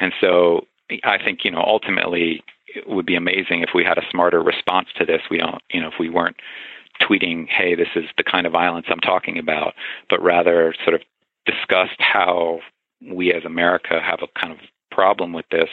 And 0.00 0.12
so 0.20 0.66
I 1.04 1.18
think 1.22 1.44
you 1.44 1.50
know 1.50 1.62
ultimately 1.64 2.42
it 2.74 2.88
would 2.88 3.06
be 3.06 3.16
amazing 3.16 3.62
if 3.62 3.70
we 3.74 3.84
had 3.84 3.98
a 3.98 4.10
smarter 4.10 4.42
response 4.42 4.88
to 4.96 5.04
this. 5.04 5.22
We 5.30 5.38
don't, 5.38 5.62
you 5.70 5.80
know, 5.80 5.88
if 5.88 5.98
we 5.98 6.10
weren't 6.10 6.36
tweeting, 7.00 7.48
"Hey, 7.48 7.74
this 7.74 7.88
is 7.94 8.04
the 8.16 8.24
kind 8.24 8.46
of 8.46 8.52
violence 8.52 8.86
I'm 8.88 9.00
talking 9.00 9.38
about," 9.38 9.74
but 10.10 10.22
rather 10.22 10.74
sort 10.84 10.94
of 10.94 11.02
discussed 11.46 12.00
how 12.00 12.60
we 13.00 13.32
as 13.32 13.44
America 13.44 14.00
have 14.00 14.20
a 14.22 14.40
kind 14.40 14.52
of 14.52 14.58
problem 14.90 15.32
with 15.32 15.48
this, 15.50 15.70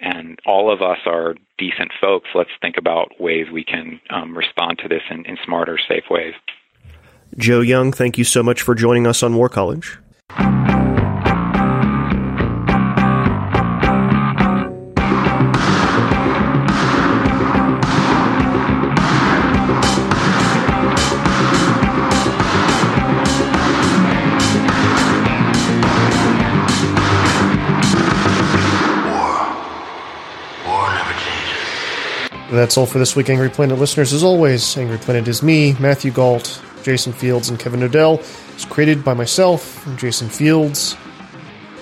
and 0.00 0.38
all 0.46 0.72
of 0.72 0.82
us 0.82 0.98
are 1.06 1.34
decent 1.58 1.92
folks. 2.00 2.28
Let's 2.34 2.50
think 2.60 2.76
about 2.76 3.20
ways 3.20 3.46
we 3.52 3.64
can 3.64 4.00
um, 4.10 4.36
respond 4.36 4.78
to 4.78 4.88
this 4.88 5.02
in, 5.10 5.24
in 5.26 5.38
smarter, 5.44 5.78
safe 5.88 6.04
ways. 6.10 6.34
Joe 7.36 7.60
Young, 7.60 7.92
thank 7.92 8.18
you 8.18 8.24
so 8.24 8.42
much 8.42 8.60
for 8.62 8.74
joining 8.74 9.06
us 9.06 9.22
on 9.22 9.36
War 9.36 9.48
College. 9.48 9.98
That's 32.62 32.78
all 32.78 32.86
for 32.86 33.00
this 33.00 33.16
week, 33.16 33.28
Angry 33.28 33.50
Planet 33.50 33.76
listeners. 33.76 34.12
As 34.12 34.22
always, 34.22 34.78
Angry 34.78 34.96
Planet 34.96 35.26
is 35.26 35.42
me, 35.42 35.72
Matthew 35.80 36.12
Gault, 36.12 36.62
Jason 36.84 37.12
Fields, 37.12 37.48
and 37.48 37.58
Kevin 37.58 37.80
Knodell. 37.80 38.20
It's 38.54 38.64
created 38.64 39.04
by 39.04 39.14
myself 39.14 39.84
and 39.84 39.98
Jason 39.98 40.28
Fields 40.28 40.96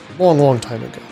a 0.09 0.23
long, 0.23 0.39
long 0.39 0.59
time 0.59 0.83
ago. 0.83 1.03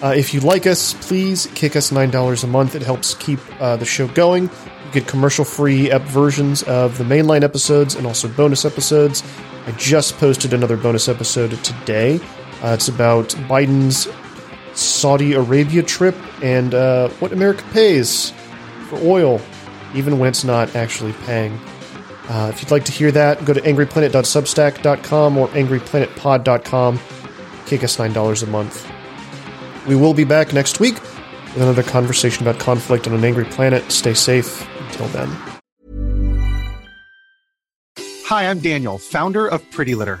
Uh, 0.00 0.14
if 0.16 0.32
you 0.32 0.38
like 0.38 0.68
us, 0.68 0.94
please 1.08 1.48
kick 1.56 1.74
us 1.74 1.90
$9 1.90 2.44
a 2.44 2.46
month. 2.46 2.76
It 2.76 2.82
helps 2.82 3.14
keep 3.14 3.40
uh, 3.60 3.74
the 3.74 3.84
show 3.84 4.06
going. 4.06 4.44
You 4.44 4.92
get 4.92 5.08
commercial 5.08 5.44
free 5.44 5.88
versions 5.88 6.62
of 6.62 6.96
the 6.96 7.02
mainline 7.02 7.42
episodes 7.42 7.96
and 7.96 8.06
also 8.06 8.28
bonus 8.28 8.64
episodes. 8.64 9.24
I 9.66 9.72
just 9.72 10.18
posted 10.18 10.52
another 10.52 10.76
bonus 10.76 11.08
episode 11.08 11.50
today. 11.64 12.20
Uh, 12.62 12.74
it's 12.74 12.86
about 12.86 13.30
Biden's 13.48 14.06
Saudi 14.78 15.32
Arabia 15.32 15.82
trip 15.82 16.14
and 16.44 16.74
uh, 16.74 17.08
what 17.18 17.32
America 17.32 17.64
pays 17.72 18.32
for 18.84 18.98
oil, 19.02 19.40
even 19.94 20.18
when 20.18 20.28
it's 20.28 20.44
not 20.44 20.74
actually 20.74 21.12
paying. 21.24 21.58
Uh, 22.28 22.50
if 22.52 22.62
you'd 22.62 22.70
like 22.70 22.84
to 22.84 22.92
hear 22.92 23.10
that, 23.12 23.44
go 23.44 23.52
to 23.52 23.60
angryplanet.substack.com 23.60 25.38
or 25.38 25.48
angryplanetpod.com. 25.48 27.00
Kick 27.66 27.84
us 27.84 27.96
$9 27.96 28.42
a 28.42 28.46
month. 28.46 28.90
We 29.86 29.96
will 29.96 30.14
be 30.14 30.24
back 30.24 30.52
next 30.52 30.80
week 30.80 30.94
with 30.94 31.56
another 31.56 31.82
conversation 31.82 32.46
about 32.46 32.58
conflict 32.60 33.06
on 33.06 33.12
an 33.12 33.24
angry 33.24 33.44
planet. 33.44 33.90
Stay 33.92 34.14
safe 34.14 34.66
until 34.86 35.08
then. 35.08 35.28
Hi, 38.26 38.44
I'm 38.44 38.60
Daniel, 38.60 38.98
founder 38.98 39.46
of 39.46 39.70
Pretty 39.70 39.94
Litter. 39.94 40.20